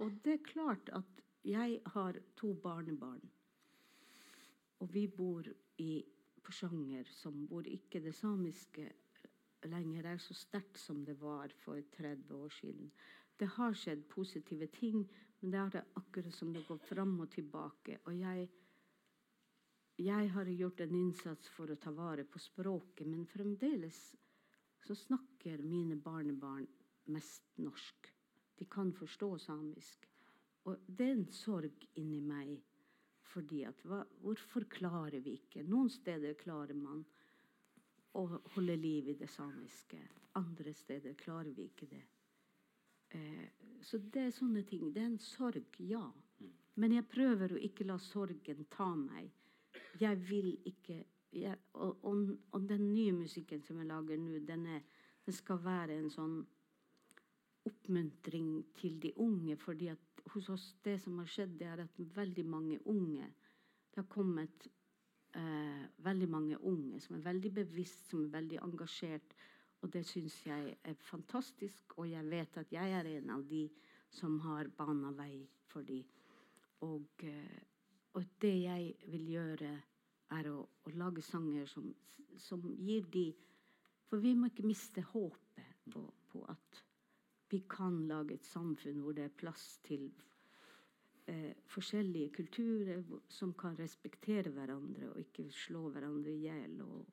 [0.03, 3.23] og det er klart at jeg har to barnebarn.
[4.83, 5.47] Og vi bor
[5.79, 6.03] i
[6.43, 8.89] Porsanger, som hvor ikke det samiske
[9.71, 12.89] lenger er så sterkt som det var for 30 år siden.
[13.39, 15.05] Det har skjedd positive ting,
[15.39, 18.01] men det er det akkurat som det går fram og tilbake.
[18.05, 18.49] Og jeg
[19.97, 24.15] jeg har gjort en innsats for å ta vare på språket, men fremdeles
[24.81, 26.65] så snakker mine barnebarn
[27.13, 28.09] mest norsk.
[28.57, 30.07] De kan forstå samisk.
[30.65, 32.57] Og det er en sorg inni meg.
[33.33, 35.65] Fordi at hva, Hvorfor klarer vi ikke?
[35.65, 37.03] Noen steder klarer man
[38.13, 39.99] å holde liv i det samiske.
[40.37, 42.03] Andre steder klarer vi ikke det.
[43.17, 43.47] Eh,
[43.81, 44.85] så det er sånne ting.
[44.93, 46.05] Det er en sorg, ja.
[46.81, 49.29] Men jeg prøver å ikke la sorgen ta meg.
[50.01, 51.03] Jeg vil ikke
[51.33, 54.67] jeg, og, og, og, den nye musikken som jeg lager nå, den,
[55.25, 56.35] den, skal være en sånn
[57.65, 59.57] oppmuntring til de unge.
[59.57, 63.27] fordi at hos oss det som har skjedd, det er at veldig mange unge
[63.93, 64.67] Det har kommet
[65.37, 69.35] eh, veldig mange unge som er veldig bevisst, som er veldig engasjert,
[69.83, 73.69] Og det syns jeg er fantastisk, og jeg vet at jeg er en av de
[74.09, 75.97] som har bana vei for de.
[76.87, 77.59] Og, eh,
[78.13, 79.73] og det jeg vil gjøre,
[80.31, 81.91] er å, å lage sanger som,
[82.39, 83.27] som, gir de
[84.07, 86.01] For vi må ikke miste håpet på,
[86.31, 86.81] på, at
[87.53, 90.07] vi kan lage et samfunn hvor det er plass til
[91.29, 96.81] eh, forskjellige kulturer som kan respektere hverandre og ikke slå hverandre i hjel.
[96.81, 97.05] Og,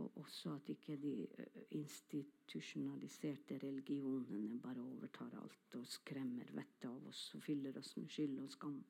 [0.00, 7.12] og også at ikke de eh, institusjonaliserte religionene bare overtar alt og skremmer vettet av
[7.12, 8.80] oss og fyller oss med skyld og skam.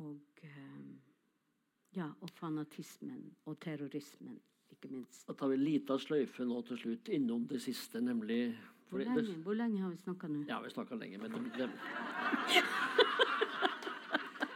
[0.00, 0.92] Og, eh,
[2.00, 4.40] ja, og fanatismen og terrorismen,
[4.72, 5.26] ikke minst.
[5.28, 8.46] Da tar vi en liten sløyfe nå til slutt innom det siste, nemlig
[8.92, 10.44] Hvor lenge, hvor lenge har vi snakka nå?
[10.48, 11.70] Ja, vi snakka lenge, men det, det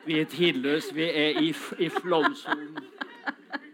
[0.07, 0.95] Vi er tidløse.
[0.95, 2.77] Vi er i, i flow-sonen.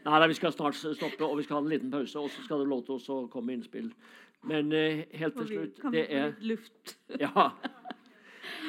[0.05, 2.19] Nei, nei, Vi skal snart stoppe, og vi skal ha en liten pause.
[2.19, 3.93] Og så skal det lov til oss å komme med innspill.
[4.47, 6.99] Men eh, helt til slutt Kan Det er luft?
[7.21, 7.51] Ja.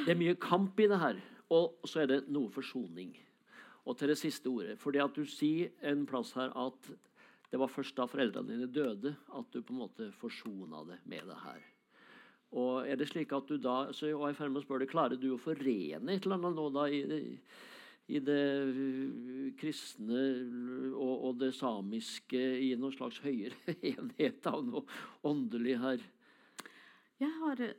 [0.04, 1.16] Det er mye kamp i det her.
[1.54, 3.14] Og så er det noe forsoning.
[3.86, 4.80] Og til det siste ordet.
[4.82, 6.82] Fordi at du sier en plass her at
[7.54, 11.22] det var først da foreldrene dine døde, at du på en måte forsona det med
[11.30, 11.62] det her.
[12.54, 14.90] Og er det slik at du da så jeg er i ferd med å spørre
[14.90, 17.02] Klarer du å forene et eller annet nå da i,
[18.14, 18.44] i det
[19.62, 20.26] kristne
[20.92, 24.86] og, og, det samiske i noen slags høyere enhet av noe
[25.26, 26.06] åndelig her?
[27.24, 27.76] Jeg har uh,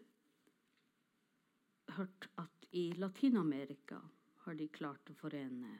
[1.98, 4.00] hørt at i Latin-Amerika
[4.44, 5.76] har de klart å forene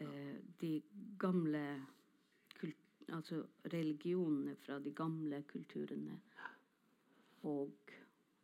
[0.00, 0.78] eh, de
[1.20, 1.64] gamle
[3.10, 3.42] altså
[3.72, 6.16] religionene fra de gamle kulturene
[7.48, 7.92] og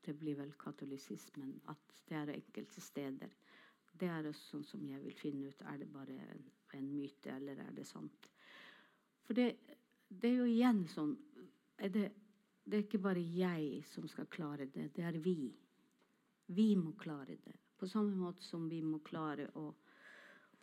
[0.06, 1.56] det blir vel katolisismen.
[1.68, 3.32] At det er enkelte steder.
[3.96, 5.62] Det er sånn som jeg vil finne ut.
[5.66, 6.44] Er det bare en,
[6.78, 8.30] en myte, eller er det sant?
[9.26, 9.56] For det,
[10.08, 11.16] det er jo igjen sånn
[11.82, 12.06] er det,
[12.64, 14.90] det er ikke bare jeg som skal klare det.
[14.96, 15.50] Det er vi.
[16.46, 17.56] Vi må klare det.
[17.76, 19.68] På samme måte som vi må klare å,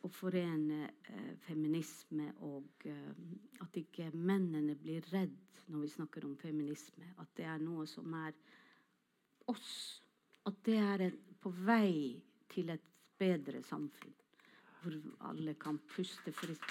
[0.04, 5.38] å forene eh, feminisme og eh, at ikke mennene blir redd
[5.72, 7.14] når vi snakker om feminisme.
[7.24, 8.36] At det er noe som er
[9.52, 10.02] oss.
[10.44, 12.20] At det er en, på vei
[12.52, 12.90] til et
[13.20, 14.18] bedre samfunn.
[14.82, 15.00] Hvor
[15.30, 16.68] alle kan puste fritt.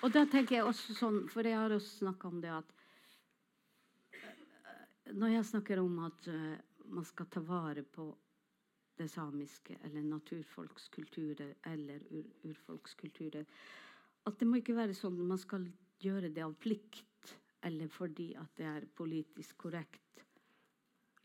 [0.00, 2.70] Og da tenker jeg også sånn, for jeg har også snakka om det at
[4.16, 6.56] eh, Når jeg snakker om at uh,
[6.94, 8.08] man skal ta vare på
[9.00, 13.48] det samiske eller naturfolkskulturer eller ur, urfolkskulturer
[14.28, 15.64] at det må ikke være sånn at man skal
[16.04, 17.34] gjøre det av plikt
[17.66, 20.24] eller fordi at det er politisk korrekt.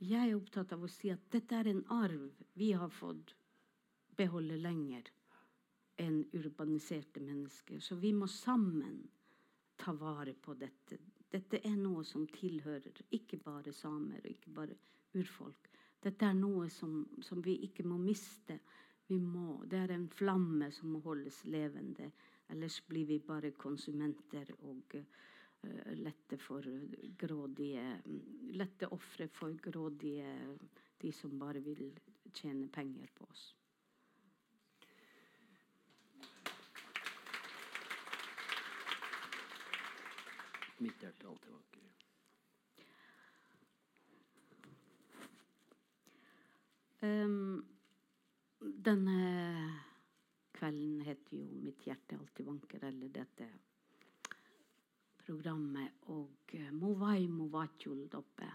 [0.04, 2.26] Jeg er opptatt av å si at dette er en arv
[2.60, 3.36] vi har fått
[4.16, 5.08] beholde lenger
[6.04, 7.80] enn urbaniserte mennesker.
[7.80, 9.00] Så vi må sammen
[9.80, 11.00] ta vare på dette.
[11.32, 14.76] Dette er noe som tilhører ikke bare samer og ikke bare
[15.16, 15.72] urfolk.
[16.06, 18.60] Dette er noe som, som vi ikke må miste.
[19.10, 22.12] Må, det er en flamme som må holdes levende.
[22.54, 26.66] Ellers blir vi bare konsumenter og uh, lette for
[27.18, 27.86] grådige
[28.56, 30.30] Lette ofre for grådige
[31.02, 31.90] de som bare vil
[32.34, 33.48] tjene penger på oss.
[40.86, 41.75] Mitt hjerte alltid vakker.
[47.06, 47.66] Um,
[48.62, 49.20] denne
[50.56, 53.50] kvelden heter jo 'Mitt hjerte alltid vanker', eller dette
[55.18, 55.92] programmet.
[56.02, 58.50] Og uh, Movai Movachul Doppe.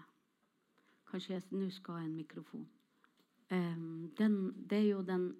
[1.11, 2.67] Kanskje jeg nå skal ha en mikrofon.
[3.51, 5.35] Um, den, det er jo den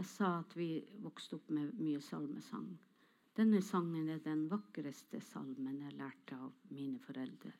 [0.00, 2.78] Jeg sa at vi vokste opp med mye salmesang.
[3.36, 7.52] Denne sangen er den vakreste salmen jeg lærte av mine foreldre.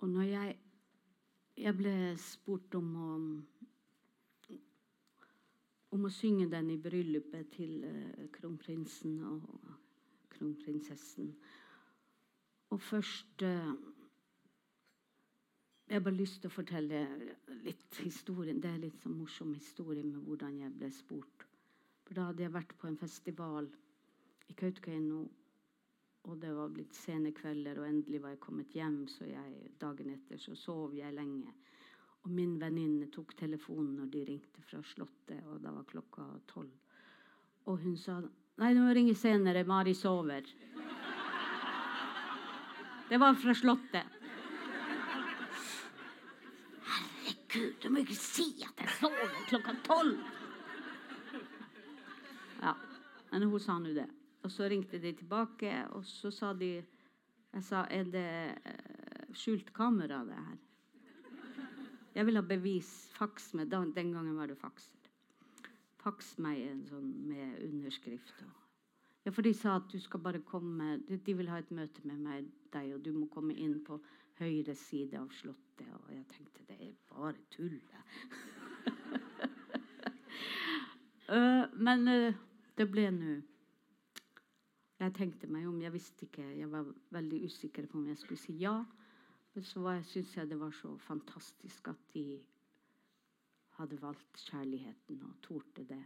[0.00, 0.56] Og når jeg,
[1.56, 3.10] jeg ble spurt om å
[5.94, 9.44] om å synge den i bryllupet til uh, kronprinsen og
[10.34, 11.28] kronprinsessen.
[12.74, 13.74] Og først uh,
[15.84, 17.00] Jeg har bare lyst til å fortelle
[17.62, 18.56] litt historien.
[18.58, 21.44] Det er litt sånn morsom historie med hvordan jeg ble spurt.
[22.08, 23.68] For Da hadde jeg vært på en festival
[24.48, 25.26] i Kautokeino,
[26.24, 30.14] og det var blitt sene kvelder, og endelig var jeg kommet hjem, så jeg, dagen
[30.14, 31.52] etter så sov jeg lenge.
[32.24, 36.72] Og min venninne tok telefonen når de ringte fra Slottet, og da var klokka tolv.
[37.68, 38.22] Og hun sa
[38.54, 39.64] Nei, du må ringe senere.
[39.66, 40.46] Mari sover.
[43.08, 44.12] Det var fra Slottet.
[46.86, 50.20] Herregud, du må ikke si at jeg sover klokka tolv!
[52.62, 52.76] Ja,
[53.32, 54.06] men hun sa nå det.
[54.44, 56.74] Og så ringte de tilbake, og så sa de
[57.54, 58.30] Jeg sa er det
[58.66, 60.58] eh, skjult kamera, det her?
[62.14, 62.90] Jeg vil ha bevis.
[63.14, 63.70] Faks meg.
[63.70, 64.98] Den gangen var det fakser.
[66.02, 68.42] Faks meg en sånn med underskrift.
[69.24, 72.18] Ja, for de sa at du skal bare komme De vil ha et møte med
[72.20, 74.00] meg, deg, og du må komme inn på
[74.42, 75.88] høyre side av Slottet.
[76.02, 77.80] Og jeg tenkte det er bare tull.
[81.30, 82.44] uh, men uh,
[82.76, 83.40] det ble nå
[84.98, 85.80] Jeg tenkte meg om.
[85.82, 86.44] Jeg visste ikke.
[86.58, 88.76] Jeg var veldig usikker på om jeg skulle si ja.
[89.54, 92.42] Men så syntes jeg det var så fantastisk at de
[93.78, 96.02] hadde valgt kjærligheten og torde det.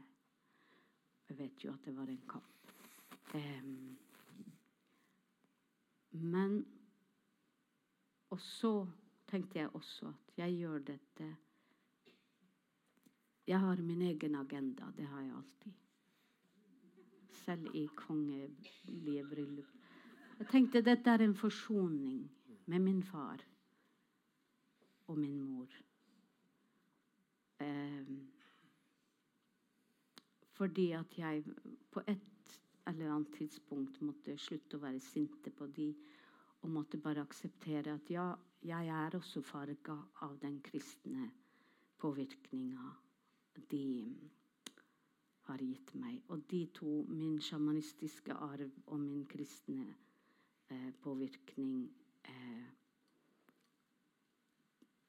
[1.28, 2.72] Jeg vet jo at det var en kamp.
[3.34, 3.98] Um,
[6.10, 6.66] men
[8.30, 8.86] Og så
[9.28, 11.36] tenkte jeg også at jeg gjør dette
[13.46, 14.92] Jeg har min egen agenda.
[14.96, 15.87] Det har jeg alltid.
[17.48, 19.68] Selv i kongelige bryllup.
[20.38, 22.26] Jeg tenkte dette er en forsoning
[22.68, 23.40] med min far
[25.08, 25.70] og min mor.
[27.64, 28.10] Eh,
[30.60, 31.44] fordi at jeg
[31.90, 35.88] på et eller annet tidspunkt måtte slutte å være sinte på de
[36.60, 38.28] og måtte bare akseptere at ja,
[38.60, 39.96] jeg er også farga
[40.28, 41.30] av den kristne
[41.96, 42.92] påvirkninga
[43.72, 43.84] de
[45.48, 46.20] har gitt meg.
[46.28, 49.86] Og de to, min sjamanistiske arv og min kristne
[50.70, 51.88] eh, påvirkning
[52.28, 52.66] eh,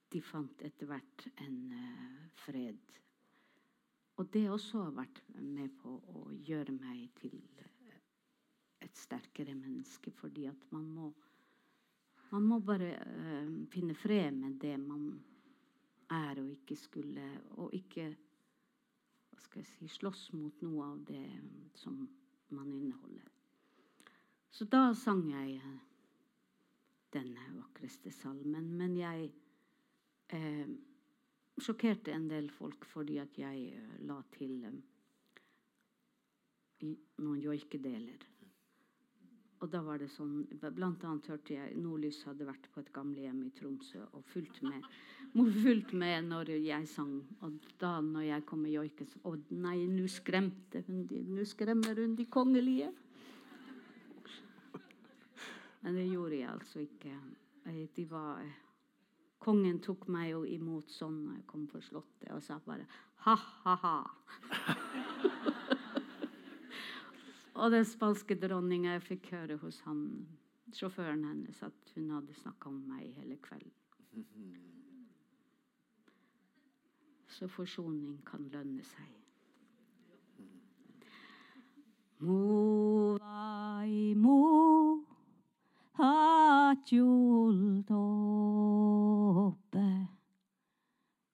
[0.09, 2.95] De fant etter hvert en eh, fred.
[4.17, 7.99] Og det også har vært med på å gjøre meg til eh,
[8.83, 11.11] et sterkere menneske, fordi at man må
[12.29, 15.05] man må bare uh, finne fred med det man
[16.13, 17.25] er, og ikke skulle
[17.57, 18.11] Og ikke
[19.43, 21.25] skal jeg si, slåss mot noe av det
[21.79, 22.01] som
[22.55, 23.27] man inneholder.
[24.49, 25.77] Så da sang jeg uh,
[27.13, 28.71] denne vakreste salmen.
[28.77, 29.29] Men jeg
[30.35, 30.69] eh,
[31.59, 33.71] sjokkerte en del folk fordi at jeg
[34.07, 34.59] la til
[37.19, 38.27] noen joikedeler.
[39.59, 43.41] Og da var det sånn, Blant annet hørte jeg Nordlys hadde vært på et gamlehjem
[43.43, 44.85] i Tromsø og fulgt med,
[45.33, 47.19] fulgt med når jeg sang.
[47.45, 52.01] Og da når jeg kom med joikes Å nei, nå skremte hun de, nå skremmer
[52.01, 52.89] hun de kongelige.
[55.81, 57.13] Men det gjorde jeg altså ikke.
[57.95, 58.43] De var,
[59.39, 62.87] kongen tok meg jo imot sånn når jeg kom på Slottet, og sa bare
[63.27, 63.97] ha-ha-ha.
[67.59, 70.03] Og den spanske dronninga jeg fikk høre hos han,
[70.75, 74.78] sjåføren hennes at hun hadde snakka om meg hele kvelden.
[77.39, 79.11] Så forsoning kan lønne seg.
[82.19, 84.39] Mo vai mo
[86.01, 89.85] hat hjult oppe